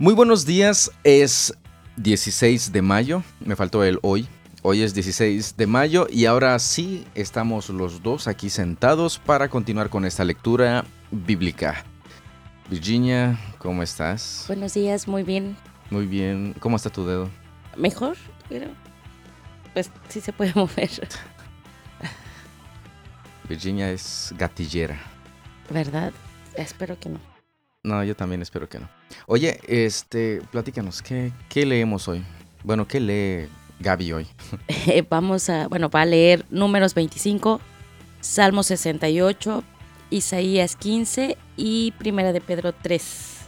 Muy 0.00 0.14
buenos 0.14 0.46
días, 0.46 0.90
es 1.04 1.52
16 1.98 2.72
de 2.72 2.80
mayo, 2.80 3.22
me 3.38 3.54
faltó 3.54 3.84
el 3.84 3.98
hoy. 4.00 4.26
Hoy 4.62 4.80
es 4.80 4.94
16 4.94 5.58
de 5.58 5.66
mayo 5.66 6.06
y 6.08 6.24
ahora 6.24 6.58
sí 6.58 7.06
estamos 7.14 7.68
los 7.68 8.02
dos 8.02 8.26
aquí 8.26 8.48
sentados 8.48 9.18
para 9.18 9.50
continuar 9.50 9.90
con 9.90 10.06
esta 10.06 10.24
lectura 10.24 10.86
bíblica. 11.10 11.84
Virginia, 12.70 13.38
¿cómo 13.58 13.82
estás? 13.82 14.44
Buenos 14.46 14.72
días, 14.72 15.06
muy 15.06 15.22
bien. 15.22 15.54
Muy 15.90 16.06
bien. 16.06 16.54
¿Cómo 16.60 16.76
está 16.76 16.88
tu 16.88 17.04
dedo? 17.04 17.28
Mejor, 17.76 18.16
pero 18.48 18.68
pues 19.74 19.90
sí 20.08 20.22
se 20.22 20.32
puede 20.32 20.52
mover. 20.56 20.88
Virginia 23.46 23.90
es 23.90 24.32
gatillera. 24.38 24.98
¿Verdad? 25.68 26.14
Espero 26.54 26.98
que 26.98 27.10
no. 27.10 27.39
No, 27.82 28.04
yo 28.04 28.14
también 28.14 28.42
espero 28.42 28.68
que 28.68 28.78
no. 28.78 28.88
Oye, 29.26 29.58
este, 29.66 30.42
platícanos, 30.50 31.00
¿qué, 31.00 31.32
qué 31.48 31.64
leemos 31.64 32.08
hoy? 32.08 32.22
Bueno, 32.62 32.86
¿qué 32.86 33.00
lee 33.00 33.48
Gaby 33.78 34.12
hoy? 34.12 34.26
Eh, 34.86 35.04
vamos 35.08 35.48
a, 35.48 35.66
bueno, 35.68 35.88
va 35.88 36.02
a 36.02 36.06
leer 36.06 36.44
números 36.50 36.94
25, 36.94 37.60
Salmo 38.20 38.62
68, 38.62 39.64
Isaías 40.10 40.76
15 40.76 41.38
y 41.56 41.92
Primera 41.92 42.32
de 42.32 42.40
Pedro 42.42 42.72
3. 42.72 43.38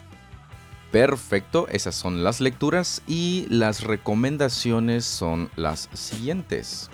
Perfecto, 0.91 1.69
esas 1.69 1.95
son 1.95 2.25
las 2.25 2.41
lecturas 2.41 3.03
y 3.07 3.47
las 3.51 3.83
recomendaciones 3.83 5.05
son 5.05 5.51
las 5.57 5.89
siguientes. 5.93 6.91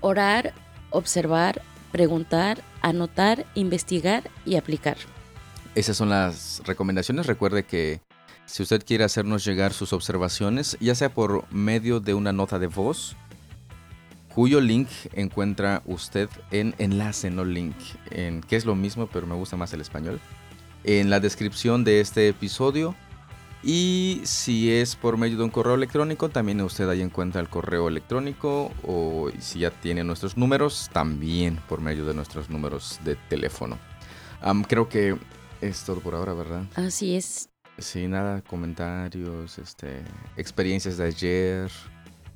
Orar, 0.00 0.52
observar, 0.90 1.62
preguntar, 1.90 2.62
anotar, 2.82 3.46
investigar 3.54 4.30
y 4.44 4.56
aplicar. 4.56 4.96
Esas 5.76 5.98
son 5.98 6.08
las 6.08 6.62
recomendaciones. 6.64 7.26
Recuerde 7.26 7.66
que 7.66 8.00
si 8.46 8.62
usted 8.62 8.82
quiere 8.82 9.04
hacernos 9.04 9.44
llegar 9.44 9.74
sus 9.74 9.92
observaciones, 9.92 10.78
ya 10.80 10.94
sea 10.94 11.12
por 11.12 11.44
medio 11.52 12.00
de 12.00 12.14
una 12.14 12.32
nota 12.32 12.58
de 12.58 12.66
voz, 12.66 13.14
cuyo 14.34 14.62
link 14.62 14.88
encuentra 15.12 15.82
usted 15.84 16.30
en 16.50 16.74
enlace, 16.78 17.30
no 17.30 17.44
link, 17.44 17.76
en 18.10 18.40
que 18.40 18.56
es 18.56 18.64
lo 18.64 18.74
mismo, 18.74 19.06
pero 19.06 19.26
me 19.26 19.34
gusta 19.34 19.58
más 19.58 19.70
el 19.74 19.82
español, 19.82 20.18
en 20.82 21.10
la 21.10 21.20
descripción 21.20 21.84
de 21.84 22.00
este 22.00 22.26
episodio. 22.30 22.94
Y 23.62 24.22
si 24.24 24.72
es 24.72 24.96
por 24.96 25.18
medio 25.18 25.36
de 25.36 25.44
un 25.44 25.50
correo 25.50 25.74
electrónico, 25.74 26.30
también 26.30 26.62
usted 26.62 26.88
ahí 26.88 27.02
encuentra 27.02 27.42
el 27.42 27.50
correo 27.50 27.88
electrónico 27.88 28.72
o 28.82 29.30
si 29.40 29.58
ya 29.58 29.70
tiene 29.70 30.04
nuestros 30.04 30.38
números, 30.38 30.88
también 30.94 31.60
por 31.68 31.82
medio 31.82 32.06
de 32.06 32.14
nuestros 32.14 32.48
números 32.48 32.98
de 33.04 33.16
teléfono. 33.28 33.76
creo 34.68 34.88
que 34.88 35.18
es 35.60 35.84
todo 35.84 36.00
por 36.00 36.14
ahora, 36.14 36.32
¿verdad? 36.34 36.64
Así 36.74 37.16
es. 37.16 37.48
Sí, 37.78 38.06
nada, 38.06 38.42
comentarios, 38.42 39.58
este, 39.58 40.02
experiencias 40.36 40.96
de 40.96 41.04
ayer. 41.04 41.70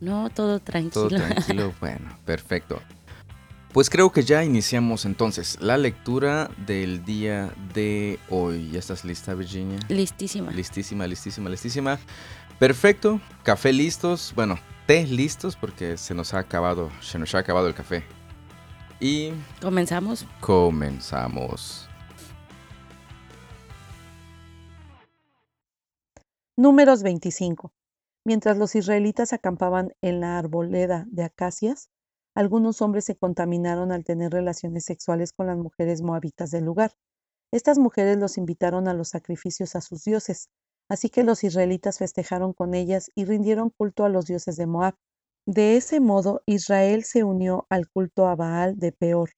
No, 0.01 0.31
todo 0.31 0.61
tranquilo. 0.61 1.09
Todo 1.09 1.09
tranquilo, 1.09 1.75
bueno, 1.81 2.17
perfecto. 2.25 2.81
Pues 3.73 3.89
creo 3.89 4.11
que 4.11 4.25
ya 4.25 4.43
iniciamos 4.43 5.05
entonces 5.05 5.59
la 5.61 5.79
lectura 5.79 6.51
del 6.67 7.05
día 7.05 7.55
de 7.73 8.19
hoy. 8.29 8.71
¿Ya 8.73 8.81
estás 8.81 9.05
lista, 9.05 9.33
Virginia? 9.35 9.79
Listísima. 9.89 10.51
Listísima, 10.51 11.07
listísima, 11.07 11.49
listísima. 11.49 11.99
Perfecto. 12.59 13.21
Café 13.45 13.73
listos. 13.73 14.33
Bueno, 14.35 14.59
té 14.87 15.07
listos 15.07 15.55
porque 15.55 15.97
se 15.97 16.15
nos 16.15 16.35
ha 16.35 16.41
acabado, 16.41 16.91
se 17.01 17.19
nos 17.21 17.33
ha 17.37 17.39
acabado 17.39 17.69
el 17.69 17.75
café. 17.75 18.03
Y 18.99 19.31
comenzamos. 19.63 20.27
Comenzamos. 20.41 21.90
Números 26.61 27.03
25. 27.03 27.73
Mientras 28.27 28.59
los 28.59 28.75
israelitas 28.75 29.33
acampaban 29.33 29.95
en 30.03 30.21
la 30.21 30.37
arboleda 30.37 31.07
de 31.11 31.25
acacias, 31.25 31.89
algunos 32.35 32.83
hombres 32.83 33.07
se 33.07 33.17
contaminaron 33.17 33.93
al 33.93 34.05
tener 34.05 34.31
relaciones 34.31 34.85
sexuales 34.85 35.33
con 35.33 35.47
las 35.47 35.57
mujeres 35.57 36.03
moabitas 36.03 36.51
del 36.51 36.67
lugar. 36.67 36.93
Estas 37.51 37.79
mujeres 37.79 38.19
los 38.19 38.37
invitaron 38.37 38.89
a 38.89 38.93
los 38.93 39.09
sacrificios 39.09 39.75
a 39.75 39.81
sus 39.81 40.05
dioses, 40.05 40.51
así 40.91 41.09
que 41.09 41.25
los 41.25 41.45
israelitas 41.45 41.97
festejaron 41.97 42.53
con 42.53 42.75
ellas 42.75 43.11
y 43.15 43.25
rindieron 43.25 43.71
culto 43.71 44.05
a 44.05 44.11
los 44.11 44.27
dioses 44.27 44.57
de 44.57 44.67
Moab. 44.67 44.97
De 45.47 45.79
ese 45.79 45.99
modo, 45.99 46.43
Israel 46.45 47.05
se 47.05 47.25
unió 47.25 47.65
al 47.71 47.89
culto 47.89 48.27
a 48.27 48.37
Baal 48.37 48.79
de 48.79 48.93
Peor, 48.93 49.31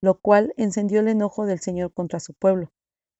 lo 0.00 0.20
cual 0.20 0.54
encendió 0.56 1.00
el 1.00 1.08
enojo 1.08 1.44
del 1.44 1.58
Señor 1.58 1.92
contra 1.92 2.20
su 2.20 2.34
pueblo. 2.34 2.70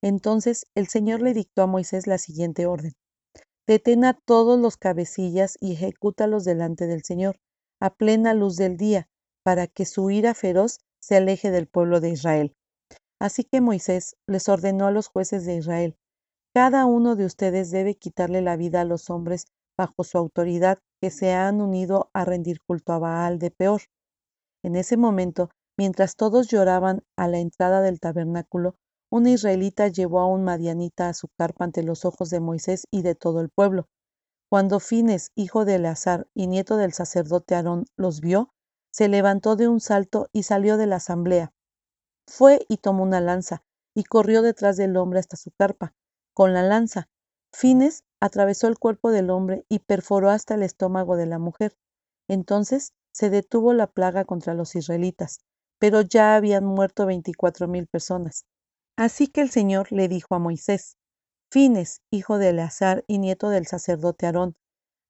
Entonces 0.00 0.64
el 0.76 0.86
Señor 0.86 1.22
le 1.22 1.34
dictó 1.34 1.62
a 1.62 1.66
Moisés 1.66 2.06
la 2.06 2.18
siguiente 2.18 2.64
orden. 2.64 2.92
Detén 3.68 4.06
a 4.06 4.14
todos 4.14 4.58
los 4.58 4.78
cabecillas 4.78 5.58
y 5.60 5.74
ejecútalos 5.74 6.44
delante 6.44 6.86
del 6.86 7.04
Señor, 7.04 7.36
a 7.80 7.90
plena 7.90 8.32
luz 8.32 8.56
del 8.56 8.78
día, 8.78 9.08
para 9.44 9.66
que 9.66 9.84
su 9.84 10.10
ira 10.10 10.32
feroz 10.32 10.78
se 11.00 11.16
aleje 11.16 11.50
del 11.50 11.68
pueblo 11.68 12.00
de 12.00 12.08
Israel. 12.08 12.54
Así 13.20 13.44
que 13.44 13.60
Moisés 13.60 14.16
les 14.26 14.48
ordenó 14.48 14.86
a 14.86 14.90
los 14.90 15.08
jueces 15.08 15.44
de 15.44 15.56
Israel, 15.56 15.96
cada 16.54 16.86
uno 16.86 17.14
de 17.14 17.26
ustedes 17.26 17.70
debe 17.70 17.94
quitarle 17.94 18.40
la 18.40 18.56
vida 18.56 18.80
a 18.80 18.84
los 18.84 19.10
hombres 19.10 19.44
bajo 19.76 20.02
su 20.02 20.16
autoridad 20.16 20.78
que 21.00 21.10
se 21.10 21.34
han 21.34 21.60
unido 21.60 22.10
a 22.14 22.24
rendir 22.24 22.60
culto 22.66 22.94
a 22.94 22.98
Baal 22.98 23.38
de 23.38 23.50
peor. 23.50 23.82
En 24.64 24.76
ese 24.76 24.96
momento, 24.96 25.50
mientras 25.78 26.16
todos 26.16 26.48
lloraban 26.48 27.02
a 27.16 27.28
la 27.28 27.38
entrada 27.38 27.82
del 27.82 28.00
tabernáculo, 28.00 28.76
un 29.10 29.26
israelita 29.26 29.88
llevó 29.88 30.20
a 30.20 30.26
un 30.26 30.44
madianita 30.44 31.08
a 31.08 31.14
su 31.14 31.28
carpa 31.28 31.64
ante 31.64 31.82
los 31.82 32.04
ojos 32.04 32.30
de 32.30 32.40
Moisés 32.40 32.86
y 32.90 33.02
de 33.02 33.14
todo 33.14 33.40
el 33.40 33.48
pueblo. 33.48 33.88
Cuando 34.50 34.80
Fines, 34.80 35.30
hijo 35.34 35.64
de 35.64 35.76
Eleazar 35.76 36.26
y 36.34 36.46
nieto 36.46 36.76
del 36.76 36.92
sacerdote 36.92 37.54
Aarón, 37.54 37.84
los 37.96 38.20
vio, 38.20 38.52
se 38.90 39.08
levantó 39.08 39.56
de 39.56 39.68
un 39.68 39.80
salto 39.80 40.28
y 40.32 40.44
salió 40.44 40.76
de 40.76 40.86
la 40.86 40.96
asamblea. 40.96 41.52
Fue 42.26 42.64
y 42.68 42.78
tomó 42.78 43.02
una 43.02 43.20
lanza, 43.20 43.62
y 43.94 44.04
corrió 44.04 44.42
detrás 44.42 44.76
del 44.76 44.96
hombre 44.96 45.20
hasta 45.20 45.36
su 45.36 45.50
carpa. 45.50 45.94
Con 46.34 46.52
la 46.52 46.62
lanza, 46.62 47.08
Fines 47.52 48.04
atravesó 48.20 48.68
el 48.68 48.78
cuerpo 48.78 49.10
del 49.10 49.30
hombre 49.30 49.64
y 49.68 49.80
perforó 49.80 50.30
hasta 50.30 50.54
el 50.54 50.62
estómago 50.62 51.16
de 51.16 51.26
la 51.26 51.38
mujer. 51.38 51.76
Entonces 52.28 52.92
se 53.12 53.30
detuvo 53.30 53.72
la 53.72 53.86
plaga 53.86 54.24
contra 54.24 54.54
los 54.54 54.76
israelitas, 54.76 55.40
pero 55.78 56.02
ya 56.02 56.36
habían 56.36 56.64
muerto 56.64 57.06
veinticuatro 57.06 57.68
mil 57.68 57.86
personas. 57.86 58.44
Así 58.98 59.28
que 59.28 59.42
el 59.42 59.50
Señor 59.50 59.92
le 59.92 60.08
dijo 60.08 60.34
a 60.34 60.40
Moisés, 60.40 60.96
Fines, 61.52 62.02
hijo 62.10 62.36
de 62.36 62.48
Eleazar 62.48 63.04
y 63.06 63.18
nieto 63.18 63.48
del 63.48 63.64
sacerdote 63.68 64.26
Aarón, 64.26 64.56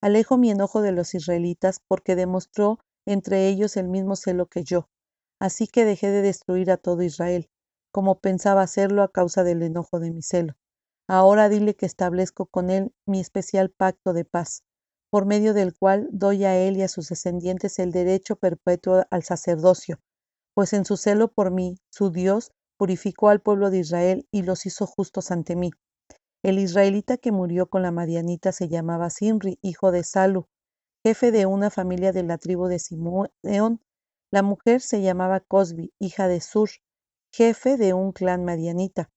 alejo 0.03 0.37
mi 0.37 0.51
enojo 0.51 0.83
de 0.83 0.93
los 0.93 1.15
israelitas 1.15 1.81
porque 1.89 2.15
demostró 2.15 2.81
entre 3.07 3.49
ellos 3.49 3.79
el 3.79 3.89
mismo 3.89 4.15
celo 4.15 4.45
que 4.45 4.63
yo. 4.63 4.91
Así 5.41 5.67
que 5.67 5.87
dejé 5.87 6.11
de 6.11 6.21
destruir 6.21 6.71
a 6.71 6.77
todo 6.77 7.03
Israel, 7.03 7.49
como 7.91 8.21
pensaba 8.21 8.61
hacerlo 8.61 9.03
a 9.03 9.11
causa 9.11 9.43
del 9.43 9.63
enojo 9.63 10.01
de 10.01 10.11
mi 10.11 10.21
celo. 10.21 10.53
Ahora 11.09 11.49
dile 11.49 11.75
que 11.75 11.87
establezco 11.87 12.45
con 12.45 12.69
él 12.69 12.93
mi 13.07 13.21
especial 13.21 13.71
pacto 13.71 14.13
de 14.13 14.27
paz, 14.27 14.65
por 15.09 15.25
medio 15.25 15.55
del 15.55 15.75
cual 15.75 16.11
doy 16.13 16.45
a 16.45 16.59
él 16.59 16.77
y 16.77 16.83
a 16.83 16.89
sus 16.89 17.09
descendientes 17.09 17.79
el 17.79 17.93
derecho 17.93 18.37
perpetuo 18.37 19.07
al 19.11 19.23
sacerdocio, 19.23 19.99
pues 20.53 20.75
en 20.75 20.85
su 20.85 20.99
celo 20.99 21.33
por 21.33 21.51
mí, 21.51 21.79
su 21.89 22.11
Dios, 22.11 22.53
purificó 22.79 23.29
al 23.29 23.41
pueblo 23.41 23.71
de 23.71 23.81
Israel 23.81 24.27
y 24.31 24.43
los 24.43 24.65
hizo 24.65 24.87
justos 24.87 25.31
ante 25.31 25.57
mí. 25.57 25.73
El 26.43 26.59
israelita 26.59 27.17
que 27.17 27.33
murió 27.33 27.67
con 27.67 27.83
la 27.83 27.91
Madianita 27.91 28.53
se 28.53 28.69
llamaba 28.69 29.11
Sinri, 29.11 29.59
hijo 29.61 29.91
de 29.91 30.05
Salu, 30.05 30.47
jefe 31.05 31.33
de 31.33 31.47
una 31.47 31.69
familia 31.69 32.13
de 32.13 32.23
la 32.23 32.39
tribu 32.39 32.69
de 32.69 32.79
Simeón. 32.79 33.81
La 34.31 34.43
mujer 34.43 34.81
se 34.81 35.03
llamaba 35.03 35.41
Cosbi, 35.41 35.93
hija 35.99 36.29
de 36.29 36.41
Sur, 36.41 36.71
jefe 37.33 37.77
de 37.77 37.93
un 37.93 38.13
clan 38.13 38.45
madianita. 38.45 39.11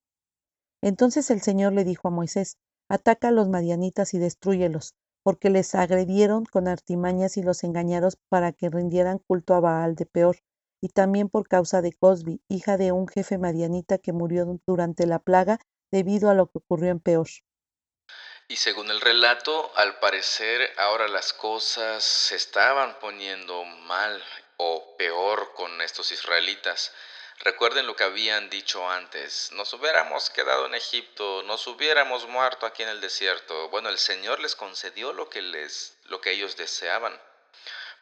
Entonces 0.82 1.30
el 1.30 1.40
Señor 1.40 1.72
le 1.72 1.84
dijo 1.84 2.08
a 2.08 2.10
Moisés, 2.10 2.58
ataca 2.88 3.28
a 3.28 3.32
los 3.32 3.48
madianitas 3.48 4.14
y 4.14 4.18
destruyelos, 4.18 4.94
porque 5.22 5.48
les 5.48 5.74
agredieron 5.74 6.44
con 6.44 6.66
artimañas 6.66 7.36
y 7.36 7.42
los 7.42 7.62
engañaron 7.62 8.10
para 8.28 8.52
que 8.52 8.68
rindieran 8.68 9.18
culto 9.18 9.54
a 9.54 9.60
Baal 9.60 9.94
de 9.94 10.06
peor 10.06 10.38
y 10.82 10.88
también 10.88 11.30
por 11.30 11.48
causa 11.48 11.80
de 11.80 11.92
Cosbi, 11.92 12.42
hija 12.48 12.76
de 12.76 12.90
un 12.90 13.06
jefe 13.06 13.38
madianita 13.38 13.98
que 13.98 14.12
murió 14.12 14.44
durante 14.66 15.06
la 15.06 15.20
plaga 15.20 15.60
debido 15.92 16.28
a 16.28 16.34
lo 16.34 16.46
que 16.46 16.58
ocurrió 16.58 16.90
en 16.90 16.98
Peor. 16.98 17.28
Y 18.48 18.56
según 18.56 18.90
el 18.90 19.00
relato, 19.00 19.70
al 19.76 20.00
parecer 20.00 20.74
ahora 20.76 21.06
las 21.06 21.32
cosas 21.32 22.02
se 22.02 22.34
estaban 22.34 22.98
poniendo 22.98 23.64
mal 23.64 24.22
o 24.56 24.96
peor 24.98 25.54
con 25.54 25.80
estos 25.80 26.10
israelitas. 26.10 26.92
Recuerden 27.38 27.86
lo 27.86 27.94
que 27.94 28.04
habían 28.04 28.50
dicho 28.50 28.88
antes, 28.90 29.50
nos 29.52 29.72
hubiéramos 29.72 30.30
quedado 30.30 30.66
en 30.66 30.74
Egipto, 30.74 31.44
nos 31.44 31.66
hubiéramos 31.66 32.26
muerto 32.26 32.66
aquí 32.66 32.82
en 32.82 32.88
el 32.88 33.00
desierto. 33.00 33.68
Bueno, 33.68 33.88
el 33.88 33.98
Señor 33.98 34.40
les 34.40 34.56
concedió 34.56 35.12
lo 35.12 35.30
que 35.30 35.42
les 35.42 35.96
lo 36.04 36.20
que 36.20 36.32
ellos 36.32 36.56
deseaban. 36.56 37.18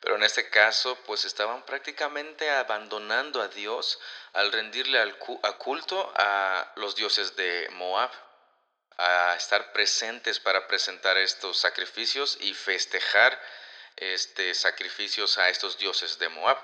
Pero 0.01 0.17
en 0.17 0.23
este 0.23 0.49
caso, 0.49 0.97
pues 1.07 1.25
estaban 1.25 1.65
prácticamente 1.65 2.51
abandonando 2.51 3.43
a 3.43 3.49
Dios 3.49 4.01
al 4.33 4.51
rendirle 4.51 4.99
al 4.99 5.17
a 5.43 5.53
culto 5.59 6.13
a 6.17 6.73
los 6.77 6.97
dioses 6.97 7.37
de 7.37 7.69
Moab. 7.73 8.11
a 9.03 9.35
estar 9.35 9.73
presentes 9.73 10.41
para 10.41 10.67
presentar 10.67 11.17
estos 11.17 11.59
sacrificios 11.59 12.37
y 12.43 12.53
festejar 12.53 13.41
este 13.97 14.55
sacrificios 14.55 15.39
a 15.39 15.49
estos 15.49 15.79
dioses 15.79 16.19
de 16.19 16.29
Moab. 16.29 16.59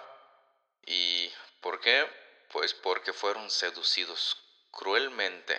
¿Y 0.84 1.30
por 1.60 1.80
qué? 1.80 2.06
Pues 2.52 2.74
porque 2.74 3.14
fueron 3.14 3.50
seducidos 3.50 4.36
cruelmente, 4.70 5.58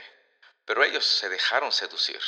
pero 0.66 0.84
ellos 0.84 1.06
se 1.06 1.30
dejaron 1.30 1.72
seducir. 1.72 2.22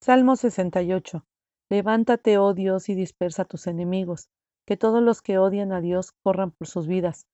Salmo 0.00 0.36
68. 0.36 1.24
Levántate, 1.70 2.38
oh 2.38 2.54
Dios, 2.54 2.88
y 2.88 2.94
dispersa 2.94 3.42
a 3.42 3.44
tus 3.46 3.66
enemigos, 3.66 4.28
que 4.66 4.76
todos 4.76 5.02
los 5.02 5.22
que 5.22 5.38
odian 5.38 5.72
a 5.72 5.80
Dios 5.80 6.12
corran 6.22 6.50
por 6.50 6.68
sus 6.68 6.86
vidas. 6.86 7.26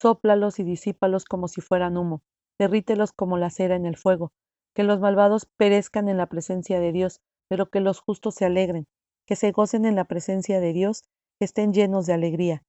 Sóplalos 0.00 0.58
y 0.58 0.64
disípalos 0.64 1.24
como 1.24 1.48
si 1.48 1.60
fueran 1.60 1.96
humo, 1.96 2.22
derrítelos 2.58 3.12
como 3.12 3.38
la 3.38 3.50
cera 3.50 3.76
en 3.76 3.86
el 3.86 3.96
fuego, 3.96 4.32
que 4.74 4.82
los 4.82 5.00
malvados 5.00 5.46
perezcan 5.56 6.08
en 6.08 6.16
la 6.16 6.26
presencia 6.26 6.80
de 6.80 6.92
Dios, 6.92 7.20
pero 7.48 7.70
que 7.70 7.80
los 7.80 8.00
justos 8.00 8.34
se 8.34 8.44
alegren, 8.44 8.86
que 9.26 9.36
se 9.36 9.52
gocen 9.52 9.84
en 9.84 9.96
la 9.96 10.04
presencia 10.04 10.60
de 10.60 10.72
Dios, 10.72 11.02
que 11.38 11.44
estén 11.44 11.72
llenos 11.72 12.06
de 12.06 12.12
alegría. 12.12 12.62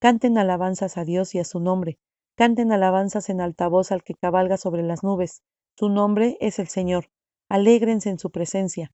Canten 0.00 0.38
alabanzas 0.38 0.96
a 0.96 1.04
Dios 1.04 1.34
y 1.34 1.38
a 1.38 1.44
su 1.44 1.60
nombre, 1.60 1.98
canten 2.36 2.70
alabanzas 2.72 3.30
en 3.30 3.40
alta 3.40 3.66
voz 3.68 3.90
al 3.90 4.04
que 4.04 4.14
cabalga 4.14 4.56
sobre 4.56 4.82
las 4.82 5.02
nubes. 5.02 5.42
Su 5.76 5.88
nombre 5.88 6.36
es 6.40 6.58
el 6.58 6.68
Señor. 6.68 7.06
Alégrense 7.48 8.10
en 8.10 8.18
su 8.18 8.30
presencia. 8.30 8.92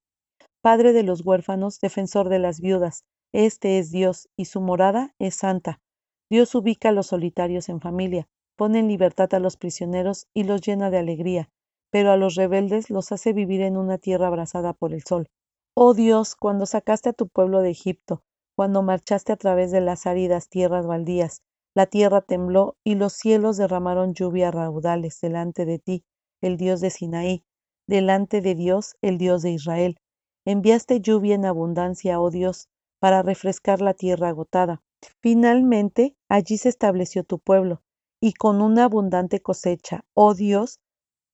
Padre 0.65 0.95
de 0.95 1.03
los 1.03 1.27
huérfanos, 1.27 1.79
defensor 1.79 2.31
de 2.31 2.39
las 2.39 2.59
viudas, 2.59 3.05
este 3.35 3.79
es 3.79 3.91
Dios, 3.91 4.31
y 4.35 4.47
su 4.47 4.63
morada 4.63 5.15
es 5.19 5.35
santa. 5.35 5.83
Dios 6.31 6.55
ubica 6.55 6.89
a 6.89 6.93
los 6.93 7.09
solitarios 7.09 7.69
en 7.69 7.83
familia, 7.83 8.29
pone 8.57 8.79
en 8.79 8.89
libertad 8.89 9.35
a 9.35 9.41
los 9.41 9.59
prisioneros 9.59 10.27
y 10.33 10.45
los 10.45 10.63
llena 10.63 10.89
de 10.89 10.97
alegría, 10.97 11.51
pero 11.91 12.13
a 12.13 12.17
los 12.17 12.35
rebeldes 12.35 12.89
los 12.89 13.13
hace 13.13 13.35
vivir 13.35 13.61
en 13.61 13.77
una 13.77 13.99
tierra 13.99 14.29
abrasada 14.29 14.73
por 14.73 14.95
el 14.95 15.03
sol. 15.03 15.29
Oh 15.75 15.93
Dios, 15.93 16.35
cuando 16.35 16.65
sacaste 16.65 17.11
a 17.11 17.13
tu 17.13 17.29
pueblo 17.29 17.61
de 17.61 17.69
Egipto, 17.69 18.23
cuando 18.57 18.83
marchaste 18.83 19.35
a 19.35 19.37
través 19.37 19.71
de 19.71 19.83
las 19.83 20.07
áridas 20.07 20.49
tierras 20.49 20.87
baldías, 20.87 21.43
la 21.75 21.85
tierra 21.85 22.23
tembló 22.23 22.79
y 22.83 22.95
los 22.95 23.13
cielos 23.13 23.59
derramaron 23.59 24.15
lluvia 24.15 24.51
raudales 24.51 25.21
delante 25.21 25.67
de 25.67 25.79
ti, 25.79 26.05
el 26.41 26.57
Dios 26.57 26.81
de 26.81 26.89
Sinaí, 26.89 27.45
delante 27.87 28.41
de 28.41 28.55
Dios, 28.55 28.97
el 29.03 29.19
Dios 29.19 29.43
de 29.43 29.51
Israel. 29.51 29.99
Enviaste 30.47 31.01
lluvia 31.01 31.35
en 31.35 31.47
abundancia, 31.47 32.21
oh 32.21 32.31
Dios, 32.31 32.69
para 32.99 33.23
refrescar 33.23 33.81
la 33.81 33.95
tierra 33.95 34.29
agotada. 34.29 34.83
Finalmente, 35.21 36.17
allí 36.29 36.59
se 36.59 36.69
estableció 36.69 37.25
tu 37.25 37.39
pueblo, 37.39 37.83
y 38.21 38.35
con 38.35 38.61
una 38.61 38.85
abundante 38.85 39.41
cosecha, 39.41 40.05
oh 40.15 40.35
Dios, 40.35 40.81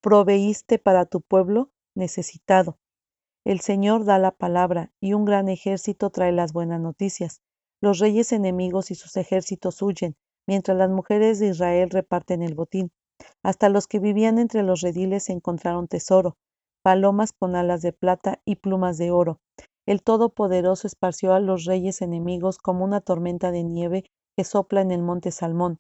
proveíste 0.01 0.79
para 0.79 1.07
tu 1.07 1.21
pueblo 1.21 1.71
necesitado. 1.95 2.79
El 3.45 3.61
Señor 3.61 4.05
da 4.05 4.19
la 4.19 4.31
palabra, 4.31 4.93
y 5.01 5.15
un 5.15 5.25
gran 5.25 5.49
ejército 5.49 6.11
trae 6.11 6.33
las 6.33 6.53
buenas 6.53 6.81
noticias. 6.81 7.43
Los 7.81 7.99
reyes 7.99 8.33
enemigos 8.33 8.91
y 8.91 8.95
sus 8.95 9.17
ejércitos 9.17 9.83
huyen, 9.83 10.17
mientras 10.47 10.77
las 10.77 10.91
mujeres 10.91 11.39
de 11.39 11.49
Israel 11.49 11.91
reparten 11.91 12.43
el 12.43 12.55
botín. 12.55 12.93
Hasta 13.43 13.69
los 13.69 13.87
que 13.87 13.99
vivían 13.99 14.39
entre 14.39 14.63
los 14.63 14.83
rediles 14.83 15.31
encontraron 15.31 15.89
tesoro, 15.89 16.37
palomas 16.83 17.33
con 17.33 17.57
alas 17.57 17.83
de 17.83 17.93
plata 17.93 18.41
y 18.45 18.57
plumas 18.57 18.99
de 18.99 19.11
oro. 19.11 19.41
El 19.87 20.03
Todopoderoso 20.03 20.87
esparció 20.87 21.33
a 21.33 21.41
los 21.41 21.65
reyes 21.65 22.03
enemigos 22.03 22.59
como 22.59 22.85
una 22.85 23.01
tormenta 23.01 23.51
de 23.51 23.65
nieve 23.65 24.05
que 24.37 24.45
sopla 24.45 24.81
en 24.81 24.91
el 24.91 25.03
monte 25.03 25.31
Salmón. 25.31 25.79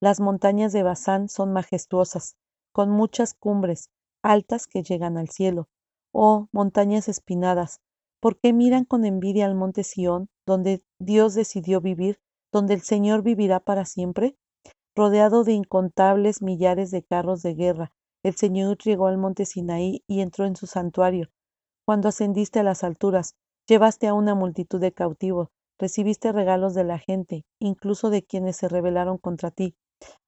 Las 0.00 0.20
montañas 0.20 0.72
de 0.72 0.82
Bazán 0.82 1.28
son 1.28 1.52
majestuosas, 1.52 2.36
con 2.72 2.90
muchas 2.90 3.34
cumbres, 3.34 3.90
altas 4.22 4.66
que 4.66 4.82
llegan 4.82 5.16
al 5.16 5.28
cielo. 5.28 5.68
Oh, 6.12 6.48
montañas 6.52 7.08
espinadas, 7.08 7.80
¿por 8.20 8.38
qué 8.38 8.52
miran 8.52 8.84
con 8.84 9.04
envidia 9.04 9.46
al 9.46 9.54
monte 9.54 9.82
Sión, 9.84 10.28
donde 10.46 10.82
Dios 10.98 11.34
decidió 11.34 11.80
vivir, 11.80 12.18
donde 12.52 12.74
el 12.74 12.82
Señor 12.82 13.22
vivirá 13.22 13.60
para 13.60 13.84
siempre? 13.84 14.36
Rodeado 14.94 15.44
de 15.44 15.52
incontables 15.52 16.42
millares 16.42 16.90
de 16.90 17.02
carros 17.02 17.42
de 17.42 17.54
guerra, 17.54 17.92
el 18.28 18.36
Señor 18.36 18.78
llegó 18.78 19.06
al 19.06 19.18
monte 19.18 19.44
Sinaí 19.44 20.02
y 20.06 20.20
entró 20.20 20.44
en 20.44 20.56
su 20.56 20.66
santuario. 20.66 21.28
Cuando 21.86 22.08
ascendiste 22.08 22.60
a 22.60 22.62
las 22.62 22.84
alturas, 22.84 23.34
llevaste 23.66 24.06
a 24.06 24.14
una 24.14 24.34
multitud 24.34 24.80
de 24.80 24.92
cautivos, 24.92 25.48
recibiste 25.78 26.32
regalos 26.32 26.74
de 26.74 26.84
la 26.84 26.98
gente, 26.98 27.44
incluso 27.58 28.10
de 28.10 28.22
quienes 28.22 28.56
se 28.56 28.68
rebelaron 28.68 29.18
contra 29.18 29.50
ti. 29.50 29.74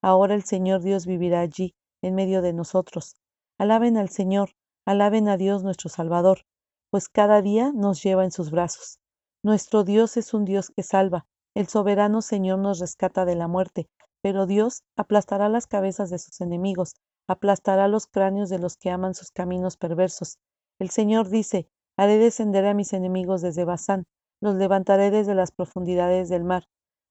Ahora 0.01 0.33
el 0.33 0.43
Señor 0.43 0.81
Dios 0.81 1.05
vivirá 1.05 1.41
allí, 1.41 1.75
en 2.01 2.15
medio 2.15 2.41
de 2.41 2.53
nosotros. 2.53 3.15
Alaben 3.59 3.97
al 3.97 4.09
Señor, 4.09 4.51
alaben 4.85 5.27
a 5.29 5.37
Dios 5.37 5.63
nuestro 5.63 5.89
Salvador, 5.89 6.41
pues 6.89 7.07
cada 7.07 7.41
día 7.41 7.71
nos 7.73 8.01
lleva 8.01 8.23
en 8.25 8.31
sus 8.31 8.49
brazos. 8.49 8.99
Nuestro 9.43 9.83
Dios 9.83 10.17
es 10.17 10.33
un 10.33 10.45
Dios 10.45 10.71
que 10.75 10.83
salva, 10.83 11.25
el 11.55 11.67
soberano 11.67 12.21
Señor 12.21 12.59
nos 12.59 12.79
rescata 12.79 13.25
de 13.25 13.35
la 13.35 13.47
muerte, 13.47 13.87
pero 14.21 14.45
Dios 14.45 14.83
aplastará 14.95 15.49
las 15.49 15.67
cabezas 15.67 16.09
de 16.09 16.19
sus 16.19 16.41
enemigos, 16.41 16.95
aplastará 17.31 17.87
los 17.87 18.07
cráneos 18.07 18.49
de 18.49 18.59
los 18.59 18.77
que 18.77 18.89
aman 18.89 19.15
sus 19.15 19.31
caminos 19.31 19.77
perversos. 19.77 20.37
El 20.79 20.89
Señor 20.89 21.29
dice, 21.29 21.67
haré 21.97 22.17
descender 22.17 22.65
a 22.65 22.73
mis 22.73 22.93
enemigos 22.93 23.41
desde 23.41 23.65
Bazán, 23.65 24.05
los 24.41 24.55
levantaré 24.55 25.11
desde 25.11 25.35
las 25.35 25.51
profundidades 25.51 26.29
del 26.29 26.43
mar. 26.43 26.65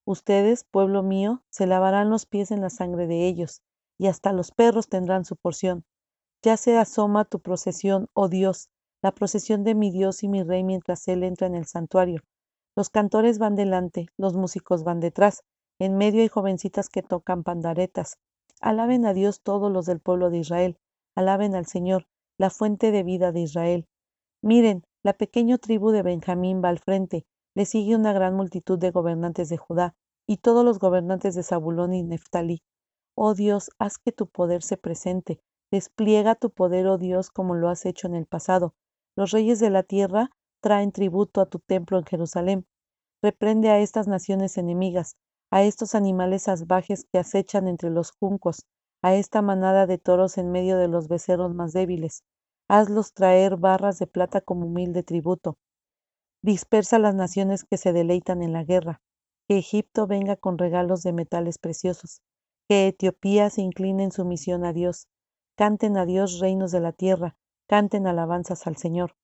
Ustedes, 0.04 0.64
pueblo 0.64 1.02
mío, 1.02 1.42
se 1.50 1.66
lavarán 1.66 2.10
los 2.10 2.26
pies 2.26 2.50
en 2.50 2.60
la 2.60 2.70
sangre 2.70 3.06
de 3.06 3.26
ellos, 3.26 3.62
y 3.98 4.08
hasta 4.08 4.32
los 4.32 4.50
perros 4.50 4.88
tendrán 4.88 5.24
su 5.24 5.36
porción. 5.36 5.84
Ya 6.42 6.56
se 6.56 6.76
asoma 6.76 7.24
tu 7.24 7.40
procesión, 7.40 8.08
oh 8.12 8.28
Dios, 8.28 8.68
la 9.02 9.12
procesión 9.12 9.64
de 9.64 9.74
mi 9.74 9.90
Dios 9.90 10.22
y 10.22 10.28
mi 10.28 10.42
Rey 10.42 10.64
mientras 10.64 11.06
Él 11.08 11.22
entra 11.22 11.46
en 11.46 11.54
el 11.54 11.66
santuario. 11.66 12.22
Los 12.76 12.90
cantores 12.90 13.38
van 13.38 13.56
delante, 13.56 14.08
los 14.16 14.34
músicos 14.34 14.84
van 14.84 15.00
detrás, 15.00 15.42
en 15.78 15.96
medio 15.96 16.20
hay 16.22 16.28
jovencitas 16.28 16.88
que 16.88 17.02
tocan 17.02 17.42
pandaretas. 17.42 18.18
Alaben 18.60 19.06
a 19.06 19.14
Dios 19.14 19.40
todos 19.42 19.72
los 19.72 19.86
del 19.86 20.00
pueblo 20.00 20.30
de 20.30 20.38
Israel, 20.38 20.78
alaben 21.14 21.54
al 21.54 21.66
Señor, 21.66 22.06
la 22.38 22.50
fuente 22.50 22.90
de 22.90 23.02
vida 23.02 23.32
de 23.32 23.40
Israel. 23.40 23.86
Miren, 24.42 24.84
la 25.02 25.14
pequeña 25.14 25.58
tribu 25.58 25.90
de 25.90 26.02
Benjamín 26.02 26.62
va 26.62 26.68
al 26.68 26.78
frente, 26.78 27.24
le 27.54 27.64
sigue 27.64 27.96
una 27.96 28.12
gran 28.12 28.34
multitud 28.34 28.78
de 28.78 28.90
gobernantes 28.90 29.48
de 29.48 29.56
Judá, 29.56 29.94
y 30.26 30.36
todos 30.36 30.64
los 30.64 30.78
gobernantes 30.78 31.34
de 31.34 31.42
Zabulón 31.42 31.94
y 31.94 32.02
Neftalí. 32.02 32.62
Oh 33.16 33.34
Dios, 33.34 33.70
haz 33.78 33.98
que 33.98 34.12
tu 34.12 34.26
poder 34.26 34.62
se 34.62 34.76
presente, 34.76 35.40
despliega 35.70 36.34
tu 36.34 36.50
poder, 36.50 36.86
oh 36.86 36.98
Dios, 36.98 37.30
como 37.30 37.54
lo 37.54 37.68
has 37.68 37.86
hecho 37.86 38.06
en 38.06 38.14
el 38.14 38.26
pasado. 38.26 38.74
Los 39.16 39.30
reyes 39.30 39.58
de 39.58 39.70
la 39.70 39.82
tierra 39.82 40.30
traen 40.60 40.92
tributo 40.92 41.40
a 41.40 41.46
tu 41.46 41.58
templo 41.58 41.98
en 41.98 42.04
Jerusalén. 42.04 42.66
Reprende 43.22 43.70
a 43.70 43.80
estas 43.80 44.06
naciones 44.06 44.56
enemigas, 44.58 45.16
a 45.50 45.62
estos 45.62 45.94
animales 45.94 46.42
salvajes 46.42 47.04
que 47.10 47.18
acechan 47.18 47.66
entre 47.68 47.90
los 47.90 48.12
juncos, 48.12 48.66
a 49.02 49.14
esta 49.14 49.42
manada 49.42 49.86
de 49.86 49.98
toros 49.98 50.38
en 50.38 50.52
medio 50.52 50.76
de 50.78 50.88
los 50.88 51.08
becerros 51.08 51.54
más 51.54 51.72
débiles. 51.72 52.22
Hazlos 52.68 53.14
traer 53.14 53.56
barras 53.56 53.98
de 53.98 54.06
plata 54.06 54.40
como 54.40 54.66
humilde 54.66 55.02
tributo. 55.02 55.56
Dispersa 56.42 56.98
las 56.98 57.14
naciones 57.14 57.64
que 57.64 57.76
se 57.76 57.92
deleitan 57.92 58.42
en 58.42 58.52
la 58.52 58.64
guerra. 58.64 59.00
Que 59.48 59.58
Egipto 59.58 60.06
venga 60.06 60.36
con 60.36 60.56
regalos 60.56 61.02
de 61.02 61.12
metales 61.12 61.58
preciosos. 61.58 62.22
Que 62.68 62.86
Etiopía 62.86 63.50
se 63.50 63.62
incline 63.62 64.04
en 64.04 64.12
sumisión 64.12 64.64
a 64.64 64.72
Dios. 64.72 65.08
Canten 65.56 65.96
a 65.96 66.06
Dios 66.06 66.38
reinos 66.38 66.70
de 66.70 66.80
la 66.80 66.92
tierra. 66.92 67.36
Canten 67.66 68.06
alabanzas 68.06 68.66
al 68.66 68.76
Señor. 68.76 69.16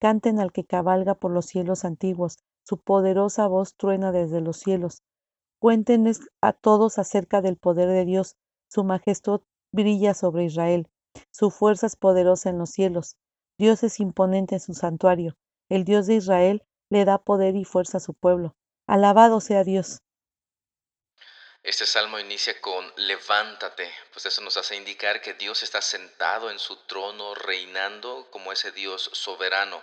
Canten 0.00 0.40
al 0.40 0.52
que 0.52 0.64
cabalga 0.64 1.14
por 1.14 1.30
los 1.30 1.46
cielos 1.46 1.84
antiguos. 1.84 2.38
Su 2.64 2.78
poderosa 2.78 3.46
voz 3.46 3.74
truena 3.76 4.12
desde 4.12 4.40
los 4.40 4.56
cielos. 4.56 5.02
Cuéntenles 5.60 6.20
a 6.40 6.52
todos 6.52 6.98
acerca 6.98 7.40
del 7.40 7.56
poder 7.56 7.88
de 7.88 8.04
Dios, 8.04 8.36
su 8.68 8.84
majestad 8.84 9.40
brilla 9.72 10.14
sobre 10.14 10.44
Israel. 10.44 10.88
Su 11.32 11.50
fuerza 11.50 11.86
es 11.86 11.96
poderosa 11.96 12.50
en 12.50 12.58
los 12.58 12.70
cielos. 12.70 13.16
Dios 13.58 13.82
es 13.82 13.98
imponente 13.98 14.54
en 14.54 14.60
su 14.60 14.74
santuario. 14.74 15.36
El 15.68 15.84
Dios 15.84 16.06
de 16.06 16.14
Israel 16.14 16.62
le 16.90 17.04
da 17.04 17.18
poder 17.18 17.56
y 17.56 17.64
fuerza 17.64 17.98
a 17.98 18.00
su 18.00 18.14
pueblo. 18.14 18.54
Alabado 18.86 19.40
sea 19.40 19.64
Dios. 19.64 20.00
Este 21.64 21.86
salmo 21.86 22.20
inicia 22.20 22.58
con 22.60 22.92
levántate, 22.96 23.92
pues 24.12 24.24
eso 24.26 24.40
nos 24.42 24.56
hace 24.56 24.76
indicar 24.76 25.20
que 25.20 25.34
Dios 25.34 25.64
está 25.64 25.82
sentado 25.82 26.50
en 26.50 26.58
su 26.60 26.76
trono 26.86 27.34
reinando 27.34 28.28
como 28.30 28.52
ese 28.52 28.70
Dios 28.70 29.10
soberano. 29.12 29.82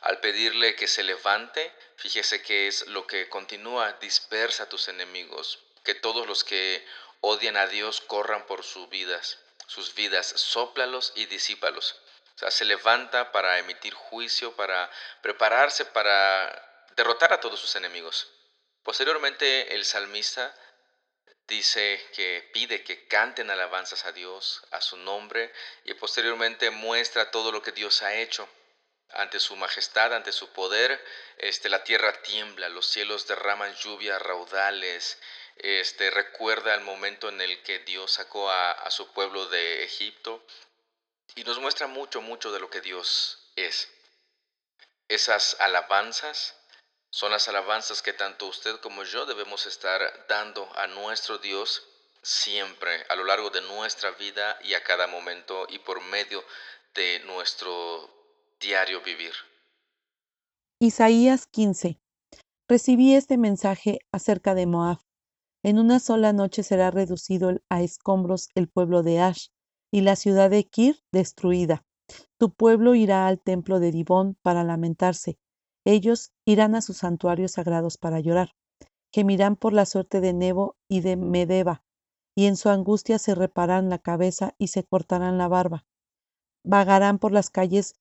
Al 0.00 0.20
pedirle 0.20 0.76
que 0.76 0.86
se 0.86 1.02
levante, 1.02 1.72
fíjese 1.96 2.42
que 2.42 2.68
es 2.68 2.86
lo 2.88 3.06
que 3.06 3.28
continúa, 3.28 3.92
dispersa 3.94 4.64
a 4.64 4.68
tus 4.68 4.88
enemigos, 4.88 5.58
que 5.84 5.94
todos 5.94 6.26
los 6.26 6.44
que 6.44 6.86
odian 7.20 7.56
a 7.56 7.66
Dios 7.66 8.00
corran 8.00 8.46
por 8.46 8.64
sus 8.64 8.88
vidas, 8.88 9.38
sus 9.66 9.94
vidas, 9.94 10.26
sóplalos 10.26 11.12
y 11.16 11.26
disípalos. 11.26 12.00
O 12.36 12.38
sea, 12.38 12.50
se 12.50 12.64
levanta 12.64 13.32
para 13.32 13.58
emitir 13.58 13.94
juicio, 13.94 14.54
para 14.54 14.90
prepararse 15.22 15.84
para 15.84 16.86
derrotar 16.94 17.32
a 17.32 17.40
todos 17.40 17.58
sus 17.58 17.74
enemigos. 17.74 18.30
Posteriormente, 18.84 19.74
el 19.74 19.84
salmista 19.84 20.54
dice 21.48 22.00
que 22.14 22.48
pide 22.52 22.84
que 22.84 23.08
canten 23.08 23.50
alabanzas 23.50 24.04
a 24.04 24.12
Dios, 24.12 24.62
a 24.70 24.80
su 24.80 24.96
nombre, 24.98 25.52
y 25.84 25.94
posteriormente 25.94 26.70
muestra 26.70 27.30
todo 27.30 27.50
lo 27.50 27.62
que 27.62 27.72
Dios 27.72 28.02
ha 28.02 28.14
hecho. 28.14 28.48
Ante 29.10 29.40
su 29.40 29.56
majestad, 29.56 30.14
ante 30.14 30.32
su 30.32 30.50
poder, 30.52 31.02
este, 31.38 31.68
la 31.68 31.82
tierra 31.82 32.12
tiembla, 32.22 32.68
los 32.68 32.86
cielos 32.86 33.26
derraman 33.26 33.74
lluvia, 33.76 34.18
raudales, 34.18 35.18
este, 35.56 36.10
recuerda 36.10 36.74
el 36.74 36.82
momento 36.82 37.28
en 37.28 37.40
el 37.40 37.62
que 37.62 37.80
Dios 37.80 38.12
sacó 38.12 38.50
a, 38.50 38.72
a 38.72 38.90
su 38.90 39.12
pueblo 39.12 39.46
de 39.46 39.84
Egipto 39.84 40.44
y 41.34 41.44
nos 41.44 41.58
muestra 41.58 41.86
mucho, 41.86 42.20
mucho 42.20 42.52
de 42.52 42.60
lo 42.60 42.70
que 42.70 42.80
Dios 42.80 43.50
es. 43.56 43.88
Esas 45.08 45.56
alabanzas 45.60 46.54
son 47.10 47.32
las 47.32 47.48
alabanzas 47.48 48.02
que 48.02 48.12
tanto 48.12 48.46
usted 48.46 48.78
como 48.80 49.02
yo 49.04 49.24
debemos 49.24 49.66
estar 49.66 50.26
dando 50.28 50.70
a 50.76 50.86
nuestro 50.86 51.38
Dios 51.38 51.82
siempre, 52.22 53.06
a 53.08 53.16
lo 53.16 53.24
largo 53.24 53.50
de 53.50 53.62
nuestra 53.62 54.10
vida 54.12 54.58
y 54.62 54.74
a 54.74 54.84
cada 54.84 55.06
momento 55.06 55.66
y 55.70 55.78
por 55.78 56.00
medio 56.02 56.44
de 56.94 57.20
nuestro 57.20 58.17
diario 58.60 59.00
vivir. 59.02 59.32
Isaías 60.80 61.46
15. 61.46 62.00
Recibí 62.68 63.14
este 63.14 63.38
mensaje 63.38 64.00
acerca 64.12 64.54
de 64.54 64.66
Moab. 64.66 64.98
En 65.62 65.78
una 65.78 66.00
sola 66.00 66.32
noche 66.32 66.62
será 66.62 66.90
reducido 66.90 67.60
a 67.68 67.82
escombros 67.82 68.48
el 68.54 68.68
pueblo 68.68 69.02
de 69.02 69.20
Ash 69.20 69.48
y 69.92 70.00
la 70.00 70.16
ciudad 70.16 70.50
de 70.50 70.64
Kir 70.64 71.00
destruida. 71.12 71.84
Tu 72.36 72.52
pueblo 72.52 72.94
irá 72.94 73.26
al 73.26 73.40
templo 73.40 73.80
de 73.80 73.92
Dibón 73.92 74.36
para 74.42 74.64
lamentarse. 74.64 75.38
Ellos 75.84 76.32
irán 76.44 76.74
a 76.74 76.82
sus 76.82 76.98
santuarios 76.98 77.52
sagrados 77.52 77.96
para 77.96 78.20
llorar. 78.20 78.54
Gemirán 79.12 79.56
por 79.56 79.72
la 79.72 79.86
suerte 79.86 80.20
de 80.20 80.32
Nebo 80.32 80.76
y 80.88 81.00
de 81.00 81.16
Medeba, 81.16 81.82
y 82.36 82.46
en 82.46 82.56
su 82.56 82.68
angustia 82.68 83.18
se 83.18 83.34
repararán 83.34 83.88
la 83.88 83.98
cabeza 83.98 84.54
y 84.58 84.68
se 84.68 84.84
cortarán 84.84 85.38
la 85.38 85.48
barba. 85.48 85.86
Vagarán 86.64 87.18
por 87.18 87.32
las 87.32 87.50
calles 87.50 87.94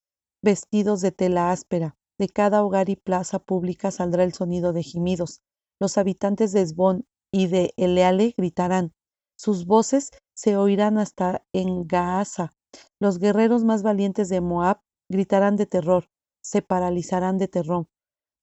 vestidos 0.48 1.02
de 1.02 1.12
tela 1.12 1.52
áspera. 1.52 1.98
De 2.18 2.30
cada 2.30 2.64
hogar 2.64 2.88
y 2.88 2.96
plaza 2.96 3.38
pública 3.38 3.92
saldrá 3.92 4.24
el 4.24 4.34
sonido 4.34 4.72
de 4.72 4.82
gemidos. 4.82 5.42
Los 5.78 5.98
habitantes 5.98 6.54
de 6.54 6.62
Esbón 6.62 7.06
y 7.34 7.48
de 7.48 7.74
Eleale 7.76 8.34
gritarán. 8.38 8.94
Sus 9.38 9.66
voces 9.66 10.12
se 10.34 10.56
oirán 10.56 11.00
hasta 11.00 11.44
en 11.52 11.86
Gaasa. 11.86 12.54
Los 12.98 13.20
guerreros 13.20 13.66
más 13.66 13.84
valientes 13.84 14.30
de 14.30 14.40
Moab 14.40 14.80
gritarán 15.10 15.58
de 15.58 15.66
terror, 15.66 16.08
se 16.42 16.62
paralizarán 16.62 17.38
de 17.38 17.50
terror. 17.50 17.88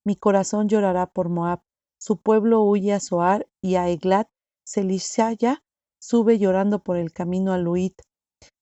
Mi 0.04 0.14
corazón 0.14 0.68
llorará 0.68 1.06
por 1.06 1.30
Moab. 1.30 1.62
Su 1.98 2.18
pueblo 2.18 2.60
huye 2.64 2.92
a 2.92 3.00
Soar 3.00 3.48
y 3.62 3.76
a 3.76 3.88
Eglat. 3.88 4.28
Selishaya 4.66 5.64
sube 6.02 6.38
llorando 6.38 6.82
por 6.82 6.98
el 6.98 7.12
camino 7.12 7.54
a 7.54 7.58
Luit. 7.58 8.02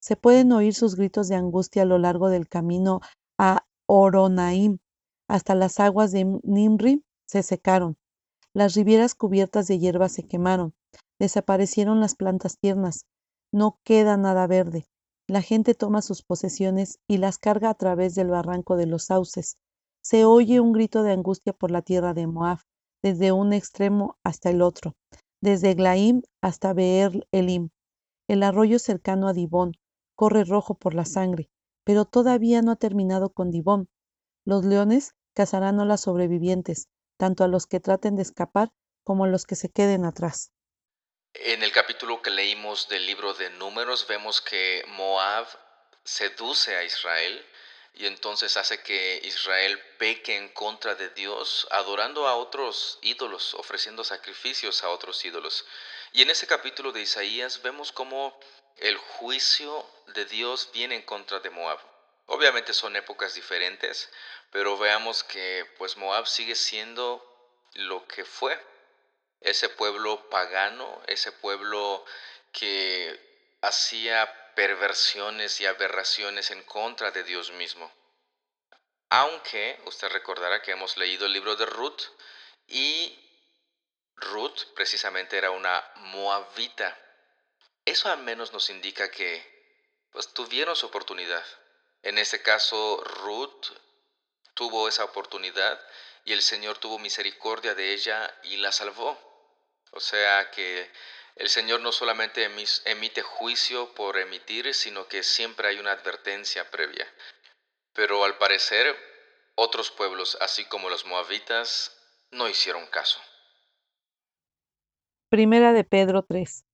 Se 0.00 0.14
pueden 0.14 0.52
oír 0.52 0.74
sus 0.74 0.94
gritos 0.94 1.26
de 1.26 1.34
angustia 1.34 1.82
a 1.82 1.86
lo 1.86 1.98
largo 1.98 2.28
del 2.28 2.48
camino 2.48 3.00
a 3.38 3.64
Oronaim. 3.86 4.78
Hasta 5.28 5.54
las 5.54 5.80
aguas 5.80 6.12
de 6.12 6.40
Nimri 6.42 7.04
se 7.26 7.42
secaron. 7.42 7.96
Las 8.54 8.74
ribieras 8.74 9.14
cubiertas 9.14 9.66
de 9.66 9.78
hierba 9.78 10.08
se 10.08 10.24
quemaron. 10.24 10.74
Desaparecieron 11.18 12.00
las 12.00 12.14
plantas 12.14 12.58
tiernas. 12.58 13.06
No 13.52 13.78
queda 13.84 14.16
nada 14.16 14.46
verde. 14.46 14.86
La 15.28 15.40
gente 15.40 15.74
toma 15.74 16.02
sus 16.02 16.22
posesiones 16.22 16.98
y 17.08 17.18
las 17.18 17.38
carga 17.38 17.70
a 17.70 17.74
través 17.74 18.14
del 18.14 18.28
barranco 18.28 18.76
de 18.76 18.86
los 18.86 19.04
sauces. 19.04 19.56
Se 20.02 20.24
oye 20.24 20.60
un 20.60 20.72
grito 20.72 21.02
de 21.02 21.12
angustia 21.12 21.52
por 21.52 21.70
la 21.70 21.80
tierra 21.80 22.12
de 22.12 22.26
Moab, 22.26 22.58
desde 23.02 23.32
un 23.32 23.52
extremo 23.52 24.18
hasta 24.24 24.50
el 24.50 24.60
otro, 24.60 24.94
desde 25.40 25.74
Glaim 25.74 26.22
hasta 26.42 26.72
Beer 26.72 27.26
Elim. 27.30 27.70
El 28.28 28.42
arroyo 28.42 28.78
cercano 28.78 29.28
a 29.28 29.32
Dibón 29.32 29.72
corre 30.16 30.44
rojo 30.44 30.74
por 30.74 30.94
la 30.94 31.04
sangre, 31.04 31.50
pero 31.84 32.04
todavía 32.04 32.62
no 32.62 32.72
ha 32.72 32.76
terminado 32.76 33.30
con 33.30 33.50
Dibón. 33.50 33.88
Los 34.44 34.64
leones 34.64 35.14
cazarán 35.34 35.80
a 35.80 35.84
las 35.84 36.02
sobrevivientes, 36.02 36.88
tanto 37.16 37.44
a 37.44 37.48
los 37.48 37.66
que 37.66 37.80
traten 37.80 38.16
de 38.16 38.22
escapar 38.22 38.70
como 39.04 39.24
a 39.24 39.28
los 39.28 39.46
que 39.46 39.56
se 39.56 39.70
queden 39.70 40.04
atrás. 40.04 40.52
En 41.34 41.62
el 41.62 41.72
capítulo 41.72 42.20
que 42.20 42.30
leímos 42.30 42.88
del 42.88 43.06
libro 43.06 43.32
de 43.34 43.50
números 43.50 44.06
vemos 44.06 44.40
que 44.40 44.84
Moab 44.88 45.46
seduce 46.04 46.76
a 46.76 46.84
Israel 46.84 47.46
y 47.94 48.06
entonces 48.06 48.56
hace 48.56 48.82
que 48.82 49.20
Israel 49.24 49.78
peque 49.98 50.36
en 50.36 50.48
contra 50.48 50.94
de 50.94 51.10
Dios, 51.10 51.66
adorando 51.70 52.26
a 52.26 52.36
otros 52.36 52.98
ídolos, 53.02 53.54
ofreciendo 53.54 54.02
sacrificios 54.02 54.82
a 54.82 54.88
otros 54.88 55.24
ídolos. 55.24 55.66
Y 56.12 56.22
en 56.22 56.30
ese 56.30 56.46
capítulo 56.46 56.92
de 56.92 57.02
Isaías 57.02 57.62
vemos 57.62 57.92
cómo 57.92 58.38
el 58.78 58.96
juicio 58.96 59.86
de 60.08 60.24
Dios 60.24 60.70
viene 60.72 60.96
en 60.96 61.02
contra 61.02 61.40
de 61.40 61.50
Moab. 61.50 61.78
Obviamente 62.26 62.72
son 62.72 62.96
épocas 62.96 63.34
diferentes, 63.34 64.10
pero 64.50 64.78
veamos 64.78 65.24
que 65.24 65.66
pues 65.78 65.96
Moab 65.96 66.26
sigue 66.26 66.54
siendo 66.54 67.28
lo 67.74 68.06
que 68.06 68.24
fue 68.24 68.58
ese 69.40 69.68
pueblo 69.68 70.28
pagano, 70.30 71.02
ese 71.06 71.32
pueblo 71.32 72.04
que 72.52 73.58
hacía 73.60 74.52
perversiones 74.54 75.60
y 75.60 75.66
aberraciones 75.66 76.50
en 76.50 76.62
contra 76.64 77.10
de 77.10 77.24
Dios 77.24 77.50
mismo. 77.52 77.90
Aunque 79.10 79.80
usted 79.86 80.08
recordará 80.08 80.62
que 80.62 80.72
hemos 80.72 80.96
leído 80.96 81.26
el 81.26 81.32
libro 81.32 81.56
de 81.56 81.66
Ruth 81.66 82.02
y 82.68 83.18
Ruth 84.16 84.64
precisamente 84.74 85.36
era 85.36 85.50
una 85.50 85.84
moabita. 85.96 86.98
Eso 87.84 88.10
al 88.10 88.22
menos 88.22 88.52
nos 88.52 88.70
indica 88.70 89.10
que 89.10 89.50
pues 90.12 90.32
tuvieron 90.32 90.76
su 90.76 90.86
oportunidad. 90.86 91.44
En 92.02 92.18
este 92.18 92.42
caso 92.42 93.02
Ruth 93.02 93.66
tuvo 94.54 94.88
esa 94.88 95.04
oportunidad 95.04 95.80
y 96.24 96.32
el 96.32 96.42
Señor 96.42 96.78
tuvo 96.78 96.98
misericordia 96.98 97.74
de 97.74 97.92
ella 97.92 98.32
y 98.44 98.56
la 98.56 98.72
salvó. 98.72 99.18
O 99.90 100.00
sea 100.00 100.50
que 100.50 100.90
el 101.36 101.48
Señor 101.48 101.80
no 101.80 101.92
solamente 101.92 102.48
emite 102.84 103.22
juicio 103.22 103.94
por 103.94 104.18
emitir, 104.18 104.74
sino 104.74 105.08
que 105.08 105.22
siempre 105.22 105.68
hay 105.68 105.78
una 105.78 105.92
advertencia 105.92 106.70
previa. 106.70 107.06
Pero 107.94 108.24
al 108.24 108.38
parecer, 108.38 108.96
otros 109.54 109.90
pueblos, 109.90 110.36
así 110.40 110.64
como 110.66 110.90
los 110.90 111.04
moabitas, 111.04 111.96
no 112.30 112.48
hicieron 112.48 112.86
caso. 112.86 113.20
Primera 115.28 115.72
de 115.72 115.84
Pedro 115.84 116.22
3. 116.22 116.64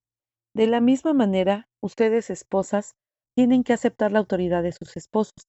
De 0.55 0.67
la 0.67 0.81
misma 0.81 1.13
manera, 1.13 1.67
ustedes 1.81 2.29
esposas 2.29 2.95
tienen 3.35 3.63
que 3.63 3.73
aceptar 3.73 4.11
la 4.11 4.19
autoridad 4.19 4.63
de 4.63 4.71
sus 4.71 4.97
esposos. 4.97 5.47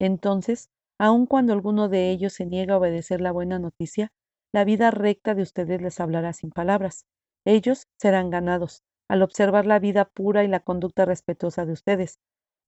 Entonces, 0.00 0.70
aun 0.98 1.26
cuando 1.26 1.52
alguno 1.52 1.88
de 1.88 2.10
ellos 2.10 2.32
se 2.32 2.46
niega 2.46 2.74
a 2.74 2.78
obedecer 2.78 3.20
la 3.20 3.32
buena 3.32 3.58
noticia, 3.58 4.08
la 4.52 4.64
vida 4.64 4.90
recta 4.90 5.34
de 5.34 5.42
ustedes 5.42 5.82
les 5.82 6.00
hablará 6.00 6.32
sin 6.32 6.50
palabras. 6.50 7.04
Ellos 7.46 7.84
serán 8.00 8.30
ganados 8.30 8.82
al 9.08 9.22
observar 9.22 9.66
la 9.66 9.78
vida 9.78 10.06
pura 10.06 10.44
y 10.44 10.48
la 10.48 10.60
conducta 10.60 11.04
respetuosa 11.04 11.64
de 11.64 11.72
ustedes. 11.72 12.18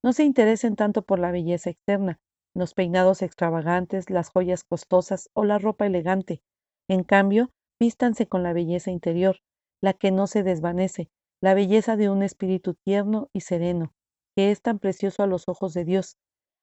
No 0.02 0.12
se 0.12 0.24
interesen 0.24 0.76
tanto 0.76 1.02
por 1.02 1.18
la 1.18 1.30
belleza 1.30 1.70
externa, 1.70 2.18
los 2.54 2.74
peinados 2.74 3.22
extravagantes, 3.22 4.10
las 4.10 4.30
joyas 4.30 4.64
costosas 4.64 5.28
o 5.34 5.44
la 5.44 5.58
ropa 5.58 5.86
elegante. 5.86 6.42
En 6.88 7.04
cambio, 7.04 7.50
vístanse 7.80 8.26
con 8.26 8.42
la 8.42 8.52
belleza 8.52 8.90
interior, 8.90 9.38
la 9.82 9.92
que 9.94 10.10
no 10.10 10.26
se 10.26 10.42
desvanece, 10.42 11.10
la 11.42 11.54
belleza 11.54 11.96
de 11.96 12.10
un 12.10 12.22
espíritu 12.22 12.74
tierno 12.74 13.28
y 13.32 13.40
sereno, 13.40 13.92
que 14.36 14.50
es 14.50 14.62
tan 14.62 14.78
precioso 14.78 15.22
a 15.22 15.26
los 15.26 15.48
ojos 15.48 15.74
de 15.74 15.84
Dios. 15.84 16.16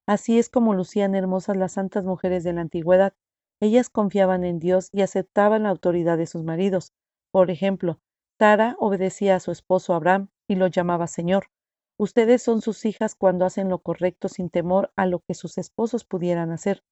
Así 0.07 0.39
es 0.39 0.49
como 0.49 0.73
lucían 0.73 1.15
hermosas 1.15 1.57
las 1.57 1.73
santas 1.73 2.05
mujeres 2.05 2.43
de 2.43 2.53
la 2.53 2.61
antigüedad, 2.61 3.13
ellas 3.59 3.89
confiaban 3.89 4.43
en 4.43 4.59
Dios 4.59 4.89
y 4.93 5.01
aceptaban 5.01 5.63
la 5.63 5.69
autoridad 5.69 6.17
de 6.17 6.27
sus 6.27 6.43
maridos. 6.43 6.93
Por 7.31 7.49
ejemplo, 7.49 7.99
Sara 8.39 8.75
obedecía 8.79 9.35
a 9.35 9.39
su 9.39 9.51
esposo 9.51 9.95
Abraham 9.95 10.29
y 10.47 10.55
lo 10.55 10.67
llamaba 10.67 11.07
Señor. 11.07 11.47
Ustedes 11.99 12.43
son 12.43 12.61
sus 12.61 12.85
hijas 12.85 13.15
cuando 13.15 13.45
hacen 13.45 13.69
lo 13.69 13.79
correcto 13.79 14.27
sin 14.27 14.51
temor 14.51 14.91
a 14.95 15.07
lo 15.07 15.21
que 15.21 15.33
sus 15.33 15.57
esposos 15.57 16.05
pudieran 16.05 16.51
hacer. 16.51 16.83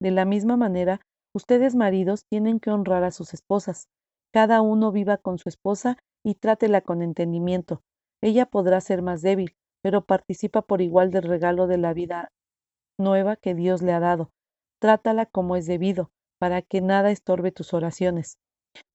De 0.00 0.12
la 0.12 0.24
misma 0.24 0.56
manera, 0.56 1.00
ustedes 1.34 1.74
maridos 1.74 2.24
tienen 2.26 2.60
que 2.60 2.70
honrar 2.70 3.02
a 3.02 3.10
sus 3.10 3.34
esposas. 3.34 3.88
Cada 4.32 4.60
uno 4.60 4.92
viva 4.92 5.16
con 5.16 5.38
su 5.38 5.48
esposa 5.48 5.98
y 6.24 6.34
trátela 6.34 6.80
con 6.80 7.02
entendimiento. 7.02 7.82
Ella 8.20 8.46
podrá 8.46 8.80
ser 8.80 9.02
más 9.02 9.22
débil, 9.22 9.54
pero 9.82 10.04
participa 10.04 10.62
por 10.62 10.80
igual 10.80 11.10
del 11.10 11.24
regalo 11.24 11.66
de 11.66 11.78
la 11.78 11.92
vida 11.92 12.30
nueva 12.98 13.36
que 13.36 13.54
Dios 13.54 13.82
le 13.82 13.92
ha 13.92 14.00
dado 14.00 14.30
trátala 14.82 15.26
como 15.26 15.54
es 15.54 15.66
debido, 15.66 16.10
para 16.40 16.60
que 16.60 16.80
nada 16.80 17.12
estorbe 17.12 17.52
tus 17.52 17.72
oraciones. 17.72 18.36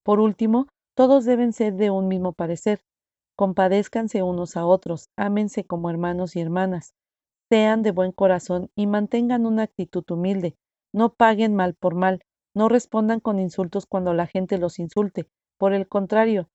Por 0.04 0.20
último, 0.20 0.66
todos 0.94 1.24
deben 1.24 1.54
ser 1.54 1.76
de 1.76 1.90
un 1.90 2.08
mismo 2.08 2.34
parecer. 2.34 2.82
Compadézcanse 3.38 4.22
unos 4.22 4.58
a 4.58 4.66
otros, 4.66 5.08
ámense 5.16 5.64
como 5.64 5.88
hermanos 5.88 6.36
y 6.36 6.40
hermanas, 6.40 6.92
sean 7.48 7.82
de 7.82 7.92
buen 7.92 8.12
corazón 8.12 8.68
y 8.76 8.86
mantengan 8.86 9.46
una 9.46 9.62
actitud 9.62 10.04
humilde. 10.10 10.56
No 10.92 11.14
paguen 11.14 11.54
mal 11.54 11.72
por 11.72 11.94
mal, 11.94 12.20
no 12.54 12.68
respondan 12.68 13.20
con 13.20 13.38
insultos 13.38 13.86
cuando 13.86 14.12
la 14.12 14.26
gente 14.26 14.58
los 14.58 14.78
insulte. 14.78 15.26
Por 15.56 15.72
el 15.72 15.88
contrario, 15.88 16.50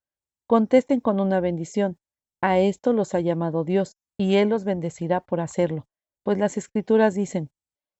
contesten 0.53 0.99
con 0.99 1.19
una 1.19 1.39
bendición. 1.39 1.97
A 2.39 2.59
esto 2.59 2.93
los 2.93 3.15
ha 3.15 3.19
llamado 3.21 3.63
Dios, 3.63 3.97
y 4.19 4.35
Él 4.35 4.49
los 4.49 4.65
bendecirá 4.65 5.19
por 5.19 5.41
hacerlo. 5.41 5.87
Pues 6.23 6.37
las 6.37 6.57
escrituras 6.57 7.15
dicen, 7.15 7.49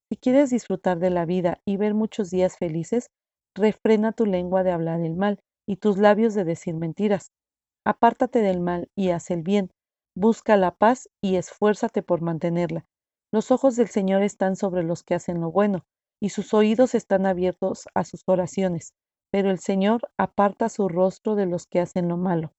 si 0.08 0.18
quieres 0.18 0.52
disfrutar 0.52 1.00
de 1.00 1.10
la 1.10 1.26
vida 1.26 1.62
y 1.66 1.78
ver 1.78 1.96
muchos 1.96 2.30
días 2.30 2.60
felices, 2.60 3.10
refrena 3.56 4.12
tu 4.12 4.28
lengua 4.28 4.62
de 4.62 4.72
hablar 4.72 5.02
el 5.02 5.16
mal 5.16 5.40
y 5.68 5.78
tus 5.78 5.98
labios 5.98 6.36
de 6.36 6.44
decir 6.44 6.76
mentiras. 6.76 7.32
Apártate 7.88 8.44
del 8.44 8.60
mal 8.60 8.88
y 8.96 9.10
haz 9.10 9.32
el 9.32 9.42
bien. 9.42 9.72
Busca 10.16 10.56
la 10.56 10.76
paz 10.76 11.10
y 11.24 11.38
esfuérzate 11.38 12.04
por 12.04 12.22
mantenerla. 12.22 12.86
Los 13.32 13.50
ojos 13.50 13.76
del 13.78 13.88
Señor 13.88 14.22
están 14.22 14.58
sobre 14.58 14.84
los 14.84 15.02
que 15.02 15.16
hacen 15.16 15.42
lo 15.42 15.52
bueno, 15.52 15.86
y 16.22 16.30
sus 16.30 16.54
oídos 16.54 16.94
están 16.94 17.26
abiertos 17.26 17.88
a 17.96 18.06
sus 18.06 18.22
oraciones, 18.28 18.94
pero 19.34 19.50
el 19.50 19.58
Señor 19.58 20.12
aparta 20.16 20.70
su 20.70 20.88
rostro 20.88 21.34
de 21.34 21.48
los 21.48 21.66
que 21.66 21.80
hacen 21.80 22.08
lo 22.08 22.18
malo. 22.18 22.54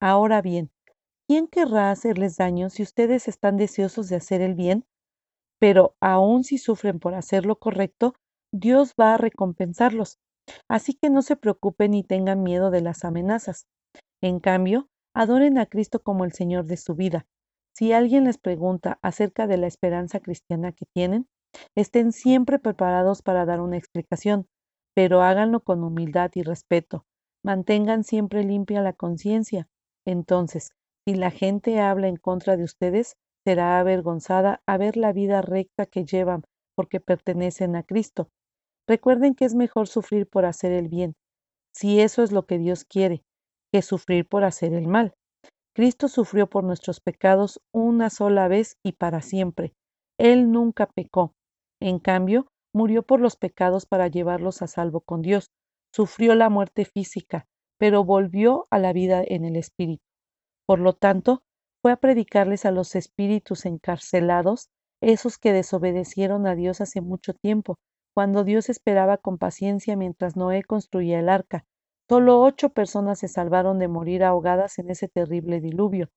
Ahora 0.00 0.40
bien, 0.40 0.70
¿quién 1.28 1.48
querrá 1.48 1.90
hacerles 1.90 2.36
daño 2.36 2.70
si 2.70 2.84
ustedes 2.84 3.26
están 3.26 3.56
deseosos 3.56 4.08
de 4.08 4.14
hacer 4.14 4.40
el 4.40 4.54
bien? 4.54 4.84
Pero 5.58 5.96
aun 6.00 6.44
si 6.44 6.58
sufren 6.58 7.00
por 7.00 7.14
hacer 7.14 7.44
lo 7.44 7.56
correcto, 7.56 8.14
Dios 8.52 8.94
va 9.00 9.14
a 9.14 9.18
recompensarlos. 9.18 10.20
Así 10.68 10.94
que 10.94 11.10
no 11.10 11.22
se 11.22 11.34
preocupen 11.34 11.90
ni 11.90 12.04
tengan 12.04 12.44
miedo 12.44 12.70
de 12.70 12.82
las 12.82 13.04
amenazas. 13.04 13.66
En 14.22 14.38
cambio, 14.38 14.86
adoren 15.16 15.58
a 15.58 15.66
Cristo 15.66 16.04
como 16.04 16.24
el 16.24 16.32
Señor 16.32 16.66
de 16.66 16.76
su 16.76 16.94
vida. 16.94 17.26
Si 17.74 17.92
alguien 17.92 18.24
les 18.24 18.38
pregunta 18.38 19.00
acerca 19.02 19.48
de 19.48 19.56
la 19.56 19.66
esperanza 19.66 20.20
cristiana 20.20 20.70
que 20.70 20.86
tienen, 20.94 21.26
estén 21.76 22.12
siempre 22.12 22.60
preparados 22.60 23.22
para 23.22 23.44
dar 23.44 23.60
una 23.60 23.76
explicación, 23.76 24.46
pero 24.94 25.22
háganlo 25.22 25.60
con 25.60 25.82
humildad 25.84 26.30
y 26.34 26.42
respeto. 26.42 27.04
Mantengan 27.44 28.04
siempre 28.04 28.44
limpia 28.44 28.82
la 28.82 28.92
conciencia. 28.92 29.68
Entonces, 30.06 30.72
si 31.06 31.14
la 31.14 31.30
gente 31.30 31.80
habla 31.80 32.08
en 32.08 32.16
contra 32.16 32.56
de 32.56 32.64
ustedes, 32.64 33.16
será 33.44 33.80
avergonzada 33.80 34.62
a 34.66 34.76
ver 34.76 34.96
la 34.96 35.12
vida 35.12 35.42
recta 35.42 35.86
que 35.86 36.04
llevan 36.04 36.42
porque 36.76 37.00
pertenecen 37.00 37.76
a 37.76 37.82
Cristo. 37.82 38.28
Recuerden 38.88 39.34
que 39.34 39.44
es 39.44 39.54
mejor 39.54 39.88
sufrir 39.88 40.28
por 40.28 40.44
hacer 40.44 40.72
el 40.72 40.88
bien, 40.88 41.14
si 41.74 42.00
eso 42.00 42.22
es 42.22 42.32
lo 42.32 42.46
que 42.46 42.58
Dios 42.58 42.84
quiere, 42.84 43.22
que 43.72 43.82
sufrir 43.82 44.26
por 44.26 44.44
hacer 44.44 44.72
el 44.74 44.86
mal. 44.86 45.14
Cristo 45.74 46.08
sufrió 46.08 46.48
por 46.48 46.64
nuestros 46.64 47.00
pecados 47.00 47.60
una 47.72 48.10
sola 48.10 48.48
vez 48.48 48.76
y 48.84 48.92
para 48.92 49.22
siempre. 49.22 49.72
Él 50.18 50.52
nunca 50.52 50.86
pecó. 50.86 51.32
En 51.80 51.98
cambio, 51.98 52.46
murió 52.72 53.02
por 53.02 53.20
los 53.20 53.36
pecados 53.36 53.86
para 53.86 54.08
llevarlos 54.08 54.62
a 54.62 54.66
salvo 54.66 55.00
con 55.00 55.22
Dios. 55.22 55.50
Sufrió 55.92 56.34
la 56.34 56.48
muerte 56.48 56.84
física, 56.84 57.46
pero 57.78 58.04
volvió 58.04 58.66
a 58.70 58.78
la 58.78 58.92
vida 58.92 59.22
en 59.26 59.44
el 59.44 59.56
Espíritu. 59.56 60.04
Por 60.66 60.78
lo 60.78 60.94
tanto, 60.94 61.42
fue 61.82 61.92
a 61.92 61.96
predicarles 61.96 62.64
a 62.64 62.70
los 62.70 62.94
espíritus 62.94 63.66
encarcelados, 63.66 64.68
esos 65.02 65.36
que 65.36 65.52
desobedecieron 65.52 66.46
a 66.46 66.54
Dios 66.54 66.80
hace 66.80 67.00
mucho 67.00 67.34
tiempo, 67.34 67.76
cuando 68.14 68.44
Dios 68.44 68.68
esperaba 68.68 69.16
con 69.16 69.36
paciencia 69.36 69.96
mientras 69.96 70.36
Noé 70.36 70.62
construía 70.62 71.18
el 71.18 71.28
arca. 71.28 71.64
Solo 72.08 72.40
ocho 72.40 72.68
personas 72.68 73.18
se 73.18 73.28
salvaron 73.28 73.78
de 73.78 73.88
morir 73.88 74.22
ahogadas 74.22 74.78
en 74.78 74.90
ese 74.90 75.08
terrible 75.08 75.60
diluvio. 75.60 76.08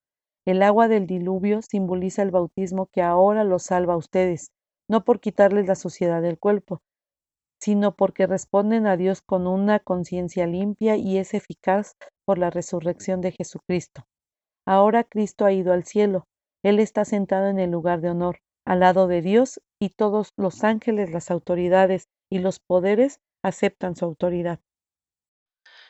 El 0.45 0.61
agua 0.61 0.87
del 0.87 1.07
diluvio 1.07 1.61
simboliza 1.63 2.21
el 2.21 2.31
bautismo 2.31 2.87
que 2.93 3.01
ahora 3.01 3.43
los 3.43 3.63
salva 3.63 3.93
a 3.93 3.97
ustedes, 3.97 4.51
no 4.89 5.03
por 5.03 5.19
quitarles 5.19 5.67
la 5.67 5.75
suciedad 5.75 6.21
del 6.21 6.39
cuerpo, 6.39 6.81
sino 7.59 7.95
porque 7.95 8.27
responden 8.27 8.87
a 8.87 8.97
Dios 8.97 9.21
con 9.21 9.47
una 9.47 9.79
conciencia 9.79 10.45
limpia 10.47 10.95
y 10.97 11.17
es 11.17 11.33
eficaz 11.33 11.95
por 12.25 12.37
la 12.37 12.49
resurrección 12.49 13.21
de 13.21 13.31
Jesucristo. 13.31 14.03
Ahora 14.67 15.03
Cristo 15.03 15.45
ha 15.45 15.51
ido 15.51 15.73
al 15.73 15.85
cielo, 15.85 16.25
Él 16.63 16.79
está 16.79 17.05
sentado 17.05 17.47
en 17.47 17.59
el 17.59 17.71
lugar 17.71 18.01
de 18.01 18.09
honor 18.09 18.39
al 18.65 18.79
lado 18.79 19.07
de 19.07 19.21
Dios 19.21 19.61
y 19.79 19.89
todos 19.89 20.33
los 20.37 20.63
ángeles, 20.63 21.11
las 21.11 21.29
autoridades 21.29 22.07
y 22.31 22.39
los 22.39 22.59
poderes 22.59 23.19
aceptan 23.43 23.95
su 23.95 24.05
autoridad. 24.05 24.59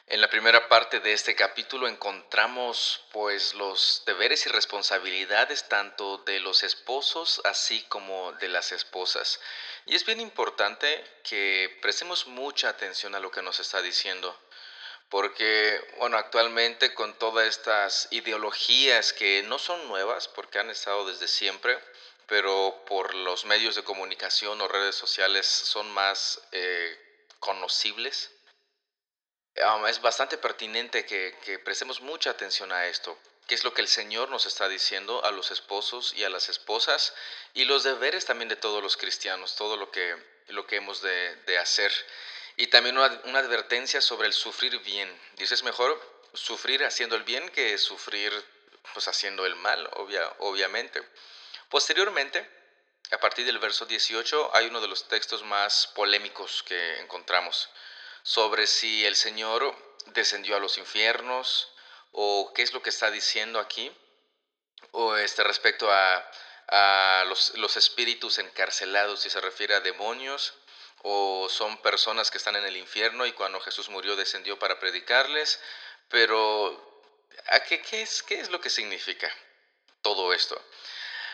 En 0.08 0.22
la 0.22 0.30
primera 0.30 0.70
parte 0.70 1.00
de 1.00 1.14
este 1.14 1.34
capítulo 1.34 1.88
encontramos 1.88 3.04
pues 3.12 3.56
los 3.56 4.04
deberes 4.06 4.46
y 4.46 4.50
responsabilidades 4.50 5.68
tanto 5.68 6.20
de 6.20 6.40
los 6.40 6.62
esposos 6.62 7.42
así 7.44 7.82
como 7.90 8.32
de 8.34 8.48
las 8.48 8.72
esposas. 8.72 9.40
Y 9.88 9.96
es 9.96 10.06
bien 10.06 10.20
importante 10.20 11.04
que 11.24 11.80
prestemos 11.82 12.28
mucha 12.28 12.70
atención 12.70 13.16
a 13.16 13.20
lo 13.20 13.32
que 13.32 13.42
nos 13.42 13.60
está 13.60 13.82
diciendo, 13.82 14.40
porque 15.10 15.84
bueno, 15.98 16.18
actualmente 16.18 16.94
con 16.94 17.18
todas 17.18 17.48
estas 17.48 18.08
ideologías 18.12 19.12
que 19.12 19.42
no 19.48 19.58
son 19.58 19.88
nuevas 19.88 20.28
porque 20.28 20.60
han 20.60 20.70
estado 20.70 21.08
desde 21.08 21.28
siempre, 21.28 21.80
pero 22.28 22.84
por 22.86 23.16
los 23.16 23.46
medios 23.46 23.76
de 23.76 23.84
comunicación 23.84 24.62
o 24.62 24.68
redes 24.68 24.94
sociales 24.94 25.48
son 25.48 25.90
más 25.92 26.42
eh, 26.52 26.96
conocibles. 27.40 28.35
Es 29.88 30.02
bastante 30.02 30.38
pertinente 30.38 31.06
que, 31.06 31.38
que 31.44 31.60
prestemos 31.60 32.02
mucha 32.02 32.30
atención 32.30 32.72
a 32.72 32.88
esto, 32.88 33.18
qué 33.48 33.56
es 33.56 33.64
lo 33.64 33.74
que 33.74 33.82
el 33.82 33.88
Señor 33.88 34.30
nos 34.30 34.46
está 34.46 34.68
diciendo 34.68 35.24
a 35.24 35.32
los 35.32 35.52
esposos 35.52 36.14
y 36.16 36.24
a 36.24 36.30
las 36.30 36.50
esposas 36.50 37.14
y 37.54 37.66
los 37.66 37.84
deberes 37.84 38.26
también 38.26 38.50
de 38.50 38.56
todos 38.56 38.82
los 38.82 38.98
cristianos, 38.98 39.56
todo 39.56 39.78
lo 39.78 39.92
que, 39.92 40.16
lo 40.48 40.66
que 40.68 40.78
hemos 40.78 41.02
de, 41.02 41.36
de 41.48 41.58
hacer. 41.58 41.92
Y 42.58 42.68
también 42.68 42.98
una, 42.98 43.22
una, 43.26 43.40
advertencia 43.40 44.02
sobre 44.02 44.28
el 44.28 44.34
sufrir 44.34 44.80
bien. 44.80 45.14
Dice, 45.38 45.54
es 45.54 45.64
mejor 45.64 46.00
sufrir 46.34 46.84
haciendo 46.84 47.16
el 47.16 47.24
bien 47.24 47.50
que 47.50 47.78
sufrir 47.78 48.34
pues 48.94 49.08
haciendo 49.08 49.46
el 49.46 49.56
mal, 49.56 49.90
obvia, 49.94 50.32
obviamente. 50.40 51.02
Posteriormente, 51.70 52.48
a 53.12 53.20
partir 53.20 53.46
del 53.46 53.60
verso 53.60 53.86
18, 53.86 54.52
hay 54.54 54.68
uno 54.68 54.80
de 54.80 54.88
los 54.88 55.08
textos 55.08 55.44
más 55.44 55.88
polémicos 55.96 56.64
que 56.64 57.00
encontramos 57.00 57.70
sobre 58.26 58.66
si 58.66 59.06
el 59.06 59.16
Señor 59.16 59.78
descendió 60.08 60.56
a 60.56 60.60
los 60.60 60.80
infiernos 60.80 61.72
o 62.12 62.52
qué 62.56 62.64
es 62.64 62.74
lo 62.74 62.82
que 62.82 62.90
está 62.90 63.12
diciendo 63.12 63.60
aquí, 63.60 63.96
o 64.92 65.16
este, 65.16 65.44
respecto 65.44 65.92
a, 65.92 66.32
a 66.70 67.24
los, 67.28 67.56
los 67.58 67.78
espíritus 67.78 68.40
encarcelados, 68.40 69.22
si 69.22 69.30
se 69.30 69.40
refiere 69.42 69.76
a 69.76 69.80
demonios, 69.80 70.56
o 71.04 71.48
son 71.50 71.78
personas 71.84 72.32
que 72.32 72.40
están 72.40 72.56
en 72.56 72.66
el 72.66 72.78
infierno 72.78 73.28
y 73.28 73.34
cuando 73.34 73.60
Jesús 73.60 73.90
murió 73.90 74.16
descendió 74.16 74.58
para 74.58 74.80
predicarles, 74.80 75.62
pero 76.10 77.04
¿a 77.50 77.60
qué, 77.60 77.80
qué, 77.84 78.02
es, 78.02 78.24
qué 78.24 78.40
es 78.40 78.50
lo 78.50 78.60
que 78.60 78.72
significa 78.72 79.32
todo 80.02 80.34
esto? 80.34 80.60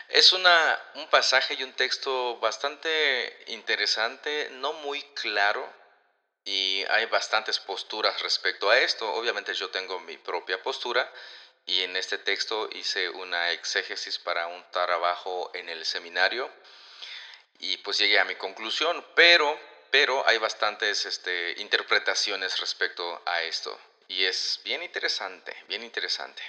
Es 0.08 0.34
una, 0.34 0.78
un 0.96 1.08
pasaje 1.08 1.54
y 1.54 1.62
un 1.62 1.72
texto 1.72 2.36
bastante 2.36 3.44
interesante, 3.46 4.50
no 4.50 4.74
muy 4.74 5.00
claro, 5.14 5.81
y 6.44 6.84
hay 6.88 7.06
bastantes 7.06 7.58
posturas 7.58 8.20
respecto 8.22 8.70
a 8.70 8.78
esto. 8.78 9.12
Obviamente 9.14 9.54
yo 9.54 9.70
tengo 9.70 10.00
mi 10.00 10.16
propia 10.18 10.62
postura 10.62 11.10
y 11.66 11.82
en 11.82 11.96
este 11.96 12.18
texto 12.18 12.68
hice 12.72 13.08
una 13.08 13.52
exégesis 13.52 14.18
para 14.18 14.46
un 14.48 14.64
trabajo 14.70 15.50
en 15.54 15.68
el 15.68 15.84
seminario 15.84 16.50
y 17.58 17.76
pues 17.78 17.98
llegué 17.98 18.18
a 18.18 18.24
mi 18.24 18.34
conclusión, 18.34 19.04
pero, 19.14 19.58
pero 19.90 20.26
hay 20.26 20.38
bastantes 20.38 21.06
este, 21.06 21.54
interpretaciones 21.58 22.58
respecto 22.58 23.22
a 23.24 23.42
esto 23.42 23.78
y 24.08 24.24
es 24.24 24.60
bien 24.64 24.82
interesante, 24.82 25.56
bien 25.68 25.84
interesante. 25.84 26.42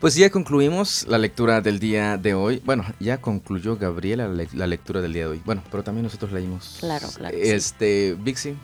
Pues 0.00 0.14
ya 0.14 0.30
concluimos 0.30 1.06
la 1.08 1.18
lectura 1.18 1.60
del 1.60 1.80
día 1.80 2.16
de 2.16 2.32
hoy. 2.32 2.62
Bueno, 2.64 2.84
ya 3.00 3.20
concluyó 3.20 3.76
Gabriela 3.76 4.28
la, 4.28 4.66
lectura 4.68 5.00
del 5.00 5.12
día 5.12 5.24
de 5.24 5.30
hoy. 5.30 5.42
Bueno, 5.44 5.64
pero 5.72 5.82
también 5.82 6.04
nosotros 6.04 6.30
leímos. 6.30 6.76
Claro, 6.78 7.08
claro. 7.16 7.36
Este, 7.36 8.14
Vixi. 8.14 8.56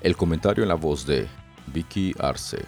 El 0.00 0.16
comentario 0.16 0.64
en 0.64 0.68
la 0.68 0.74
voz 0.74 1.06
de 1.06 1.28
Vicky 1.68 2.12
Arce. 2.18 2.58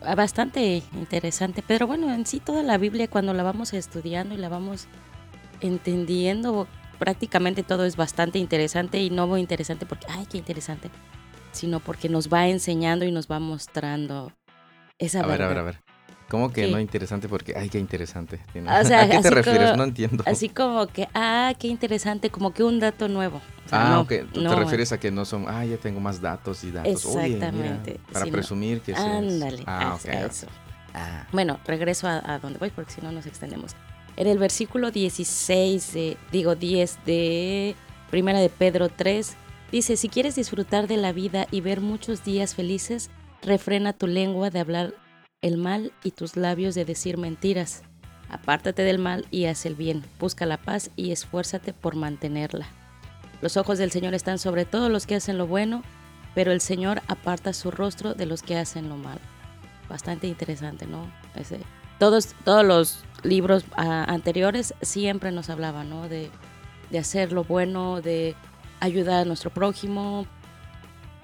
Ah, 0.00 0.14
bastante 0.14 0.84
interesante, 0.92 1.64
pero 1.66 1.88
bueno, 1.88 2.12
en 2.14 2.24
sí 2.24 2.38
toda 2.38 2.62
la 2.62 2.78
Biblia 2.78 3.08
cuando 3.08 3.34
la 3.34 3.42
vamos 3.42 3.72
estudiando 3.72 4.36
y 4.36 4.38
la 4.38 4.48
vamos 4.48 4.86
entendiendo, 5.60 6.68
prácticamente 7.00 7.64
todo 7.64 7.84
es 7.84 7.96
bastante 7.96 8.38
interesante 8.38 9.00
y 9.00 9.10
no 9.10 9.26
muy 9.26 9.40
interesante 9.40 9.86
porque, 9.86 10.06
ay, 10.08 10.26
qué 10.26 10.38
interesante, 10.38 10.90
sino 11.50 11.80
porque 11.80 12.08
nos 12.08 12.32
va 12.32 12.46
enseñando 12.46 13.04
y 13.04 13.10
nos 13.10 13.26
va 13.26 13.40
mostrando 13.40 14.32
esa 14.98 15.20
a 15.20 15.26
verdad. 15.26 15.48
ver, 15.48 15.58
a 15.58 15.62
ver, 15.62 15.74
a 15.74 15.78
ver. 15.78 15.85
¿Cómo 16.28 16.52
que 16.52 16.68
no 16.68 16.80
interesante? 16.80 17.28
Porque, 17.28 17.54
ay, 17.56 17.68
qué 17.68 17.78
interesante. 17.78 18.40
¿A 18.66 19.08
qué 19.08 19.18
te 19.20 19.30
refieres? 19.30 19.76
no 19.76 19.84
entiendo. 19.84 20.24
Así 20.26 20.48
como 20.48 20.86
que, 20.88 21.08
ah, 21.14 21.54
qué 21.58 21.68
interesante, 21.68 22.30
como 22.30 22.52
que 22.52 22.64
un 22.64 22.80
dato 22.80 23.08
nuevo. 23.08 23.40
ah, 23.70 24.00
ok. 24.00 24.12
Tú 24.32 24.42
te 24.42 24.54
refieres 24.54 24.92
a 24.92 24.98
que 24.98 25.10
no 25.10 25.24
son, 25.24 25.46
ah, 25.48 25.64
ya 25.64 25.76
tengo 25.76 26.00
más 26.00 26.20
datos 26.20 26.64
y 26.64 26.70
datos. 26.72 27.04
Exactamente. 27.04 28.00
para 28.12 28.26
presumir 28.26 28.80
que 28.80 28.94
sí. 28.94 29.00
Ándale, 29.00 29.62
ah, 29.66 29.98
eso. 30.04 30.46
Ah. 30.94 31.26
Bueno, 31.32 31.60
regreso 31.66 32.08
a, 32.08 32.38
donde 32.40 32.58
voy 32.58 32.70
porque 32.70 32.92
si 32.92 33.00
no 33.00 33.12
nos 33.12 33.26
extendemos. 33.26 33.76
En 34.16 34.26
el 34.26 34.38
versículo 34.38 34.90
16, 34.90 35.96
digo 36.32 36.54
10 36.54 36.98
de 37.04 37.76
Primera 38.10 38.40
de 38.40 38.48
Pedro 38.48 38.88
3, 38.88 39.36
Dice, 39.72 39.96
si 39.96 40.08
quieres 40.08 40.36
disfrutar 40.36 40.86
de 40.86 40.96
la 40.96 41.12
vida 41.12 41.46
y 41.50 41.60
ver 41.60 41.80
muchos 41.80 42.24
días 42.24 42.54
felices, 42.54 43.10
refrena 43.42 43.92
tu 43.92 44.06
lengua 44.06 44.50
de 44.50 44.60
hablar 44.60 44.94
el 45.42 45.58
mal 45.58 45.92
y 46.02 46.12
tus 46.12 46.36
labios 46.36 46.74
de 46.74 46.84
decir 46.84 47.18
mentiras. 47.18 47.82
Apártate 48.28 48.82
del 48.82 48.98
mal 48.98 49.26
y 49.30 49.46
haz 49.46 49.66
el 49.66 49.74
bien. 49.74 50.04
Busca 50.18 50.46
la 50.46 50.56
paz 50.56 50.90
y 50.96 51.12
esfuérzate 51.12 51.72
por 51.72 51.94
mantenerla. 51.94 52.66
Los 53.40 53.56
ojos 53.56 53.78
del 53.78 53.92
Señor 53.92 54.14
están 54.14 54.38
sobre 54.38 54.64
todos 54.64 54.90
los 54.90 55.06
que 55.06 55.14
hacen 55.14 55.38
lo 55.38 55.46
bueno, 55.46 55.82
pero 56.34 56.52
el 56.52 56.60
Señor 56.60 57.02
aparta 57.06 57.52
su 57.52 57.70
rostro 57.70 58.14
de 58.14 58.26
los 58.26 58.42
que 58.42 58.56
hacen 58.56 58.88
lo 58.88 58.96
malo. 58.96 59.20
Bastante 59.88 60.26
interesante, 60.26 60.86
¿no? 60.86 61.10
todos, 61.98 62.34
todos 62.44 62.64
los 62.64 63.04
libros 63.22 63.64
ah, 63.76 64.04
anteriores 64.08 64.74
siempre 64.82 65.30
nos 65.30 65.50
hablaban, 65.50 65.88
¿no? 65.88 66.08
De 66.08 66.30
hacer 66.98 67.32
lo 67.32 67.44
bueno, 67.44 68.00
de 68.00 68.34
ayudar 68.80 69.22
a 69.22 69.24
nuestro 69.24 69.50
prójimo, 69.50 70.26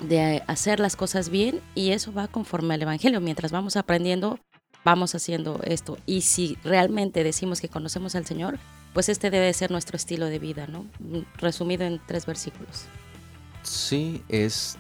de 0.03 0.43
hacer 0.47 0.81
las 0.81 0.97
cosas 0.97 1.29
bien 1.29 1.61
y 1.75 1.91
eso 1.91 2.13
va 2.13 2.29
conforme 2.29 2.75
al 2.75 2.83
Evangelio. 2.83 3.21
Mientras 3.21 3.53
vamos 3.53 3.77
aprendiendo, 3.77 4.39
vamos 4.85 5.15
haciendo 5.15 5.61
esto. 5.65 5.99
Y 6.07 6.23
si 6.23 6.59
realmente 6.65 7.25
decimos 7.25 7.61
que 7.61 7.69
conocemos 7.69 8.15
al 8.15 8.27
Señor, 8.27 8.59
pues 8.93 9.09
este 9.09 9.31
debe 9.31 9.53
ser 9.53 9.71
nuestro 9.71 9.97
estilo 9.97 10.27
de 10.27 10.39
vida, 10.39 10.67
¿no? 10.67 10.87
Resumido 11.39 11.85
en 11.85 12.01
tres 12.07 12.27
versículos. 12.27 12.85
Sí, 13.63 14.23
es 14.29 14.77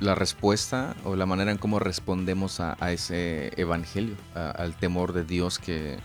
la 0.00 0.14
respuesta 0.14 0.94
o 1.04 1.16
la 1.16 1.26
manera 1.26 1.50
en 1.50 1.58
cómo 1.58 1.78
respondemos 1.78 2.60
a, 2.60 2.76
ese 2.92 3.52
evangelio, 3.60 4.14
al 4.34 4.76
temor 4.76 5.12
de 5.12 5.24
Dios 5.24 5.58
que 5.58 5.98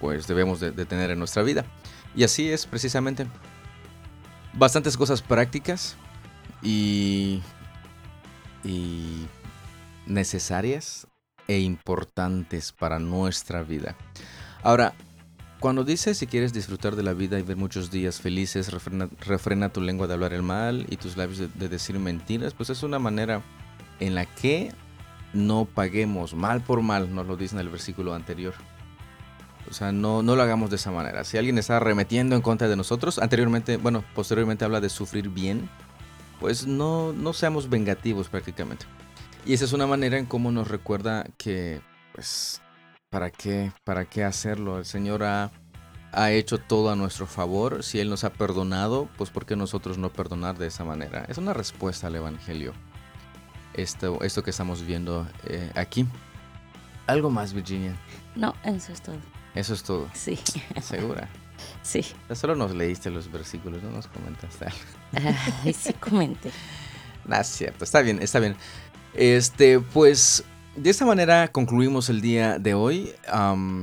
pues 0.00 0.26
debemos 0.26 0.58
de, 0.58 0.72
tener 0.84 1.10
en 1.10 1.18
nuestra 1.18 1.42
vida. 1.42 1.64
Y 2.16 2.24
así 2.24 2.50
es 2.50 2.66
precisamente. 2.66 3.26
Bastantes 4.54 4.96
cosas 4.96 5.22
prácticas 5.22 5.96
y, 6.62 7.40
y 8.64 9.26
necesarias 10.06 11.06
e 11.48 11.60
importantes 11.60 12.72
para 12.72 12.98
nuestra 12.98 13.62
vida. 13.62 13.96
Ahora, 14.62 14.94
cuando 15.60 15.84
dice 15.84 16.14
si 16.14 16.26
quieres 16.26 16.52
disfrutar 16.52 16.96
de 16.96 17.02
la 17.02 17.12
vida 17.12 17.38
y 17.38 17.42
ver 17.42 17.56
muchos 17.56 17.90
días 17.90 18.20
felices, 18.20 18.72
refrena, 19.20 19.68
tu 19.68 19.80
lengua 19.80 20.06
de 20.06 20.14
hablar 20.14 20.32
el 20.32 20.42
mal 20.42 20.86
y 20.88 20.96
tus 20.96 21.16
labios 21.16 21.38
de, 21.38 21.68
decir 21.68 21.98
mentiras, 21.98 22.54
pues 22.54 22.70
es 22.70 22.82
una 22.82 22.98
manera 22.98 23.42
en 24.00 24.14
la 24.14 24.26
que 24.26 24.72
no 25.32 25.64
paguemos 25.64 26.34
mal 26.34 26.62
por 26.62 26.82
mal, 26.82 27.14
nos 27.14 27.26
lo 27.26 27.36
dice 27.36 27.54
en 27.54 27.60
el 27.60 27.68
versículo 27.68 28.14
anterior. 28.14 28.54
O 29.70 29.72
sea, 29.72 29.92
no, 29.92 30.22
no 30.22 30.34
lo 30.34 30.42
hagamos 30.42 30.68
de 30.70 30.76
esa 30.76 30.90
manera. 30.90 31.22
Si 31.24 31.38
alguien 31.38 31.56
está 31.56 31.76
arremetiendo 31.76 32.34
en 32.34 32.42
contra 32.42 32.68
de 32.68 32.76
nosotros, 32.76 33.18
anteriormente, 33.20 33.76
bueno, 33.76 34.04
posteriormente 34.14 34.64
habla 34.64 34.80
de 34.80 34.88
sufrir 34.88 35.28
bien, 35.28 35.70
pues 36.42 36.66
no, 36.66 37.14
no 37.14 37.32
seamos 37.32 37.70
vengativos 37.70 38.28
prácticamente. 38.28 38.84
Y 39.46 39.54
esa 39.54 39.64
es 39.64 39.72
una 39.72 39.86
manera 39.86 40.18
en 40.18 40.26
cómo 40.26 40.52
nos 40.52 40.68
recuerda 40.68 41.24
que, 41.38 41.80
pues, 42.14 42.60
¿Para 43.12 43.30
qué? 43.30 43.70
¿Para 43.84 44.06
qué 44.06 44.24
hacerlo? 44.24 44.78
El 44.78 44.86
Señor 44.86 45.22
ha, 45.22 45.50
hecho 46.30 46.56
todo 46.56 46.90
a 46.90 46.96
nuestro 46.96 47.26
favor. 47.26 47.82
Si 47.84 48.00
Él 48.00 48.08
nos 48.08 48.24
ha 48.24 48.32
perdonado, 48.32 49.06
pues 49.18 49.28
¿por 49.28 49.44
qué 49.44 49.54
nosotros 49.54 49.98
no 49.98 50.10
perdonar 50.10 50.56
de 50.56 50.68
esa 50.68 50.82
manera? 50.82 51.26
Es 51.28 51.36
una 51.36 51.52
respuesta 51.52 52.06
al 52.06 52.16
Evangelio. 52.16 52.72
Esto, 53.74 54.18
esto 54.22 54.42
que 54.42 54.48
estamos 54.48 54.86
viendo 54.86 55.26
eh, 55.44 55.70
aquí. 55.74 56.06
¿Algo 57.06 57.28
más, 57.28 57.52
Virginia? 57.52 57.94
No, 58.34 58.54
eso 58.64 58.92
es 58.92 59.02
todo. 59.02 59.18
Eso 59.54 59.74
es 59.74 59.82
todo. 59.82 60.08
Sí. 60.14 60.38
¿Segura? 60.80 61.28
Sí. 61.82 62.04
Solo 62.34 62.54
nos 62.54 62.74
leíste 62.74 63.10
los 63.10 63.30
versículos, 63.30 63.82
no 63.82 63.90
nos 63.90 64.06
comentaste 64.06 64.66
algo. 64.66 65.36
Ay, 65.64 65.72
sí 65.72 65.92
comenté. 66.00 66.50
no, 67.24 67.36
es 67.36 67.46
cierto. 67.46 67.84
Está 67.84 68.02
bien, 68.02 68.20
está 68.22 68.38
bien. 68.38 68.56
Este, 69.14 69.80
pues 69.80 70.44
de 70.76 70.88
esta 70.88 71.04
manera 71.04 71.48
concluimos 71.48 72.08
el 72.08 72.20
día 72.20 72.58
de 72.58 72.74
hoy. 72.74 73.12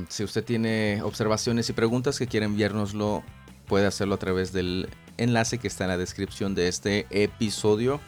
si 0.08 0.24
usted 0.24 0.44
tiene 0.44 1.00
observaciones 1.02 1.68
y 1.70 1.72
preguntas 1.72 2.18
que 2.18 2.26
quiere 2.26 2.46
enviárnoslo, 2.46 3.22
puede 3.66 3.86
hacerlo 3.86 4.16
a 4.16 4.18
través 4.18 4.52
del 4.52 4.88
enlace 5.16 5.58
que 5.58 5.68
está 5.68 5.84
en 5.84 5.90
la 5.90 5.98
descripción 5.98 6.54
de 6.54 6.68
este 6.68 7.06
episodio. 7.10 8.00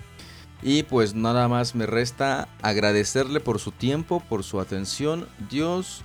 Y 0.62 0.84
pues 0.84 1.14
nada 1.14 1.48
más 1.48 1.74
me 1.74 1.86
resta 1.86 2.48
agradecerle 2.62 3.40
por 3.40 3.58
su 3.58 3.72
tiempo, 3.72 4.20
por 4.28 4.44
su 4.44 4.60
atención. 4.60 5.28
Dios 5.50 6.04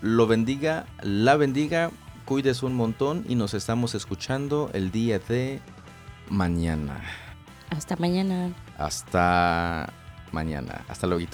lo 0.00 0.26
bendiga, 0.26 0.86
la 1.02 1.36
bendiga, 1.36 1.90
cuídese 2.30 2.64
un 2.64 2.76
montón 2.76 3.24
y 3.28 3.34
nos 3.34 3.54
estamos 3.54 3.96
escuchando 3.96 4.70
el 4.72 4.92
día 4.92 5.18
de 5.18 5.60
mañana. 6.28 7.02
Hasta 7.70 7.96
mañana. 7.96 8.52
Hasta 8.78 9.92
mañana. 10.30 10.84
Hasta 10.86 11.08
luego. 11.08 11.24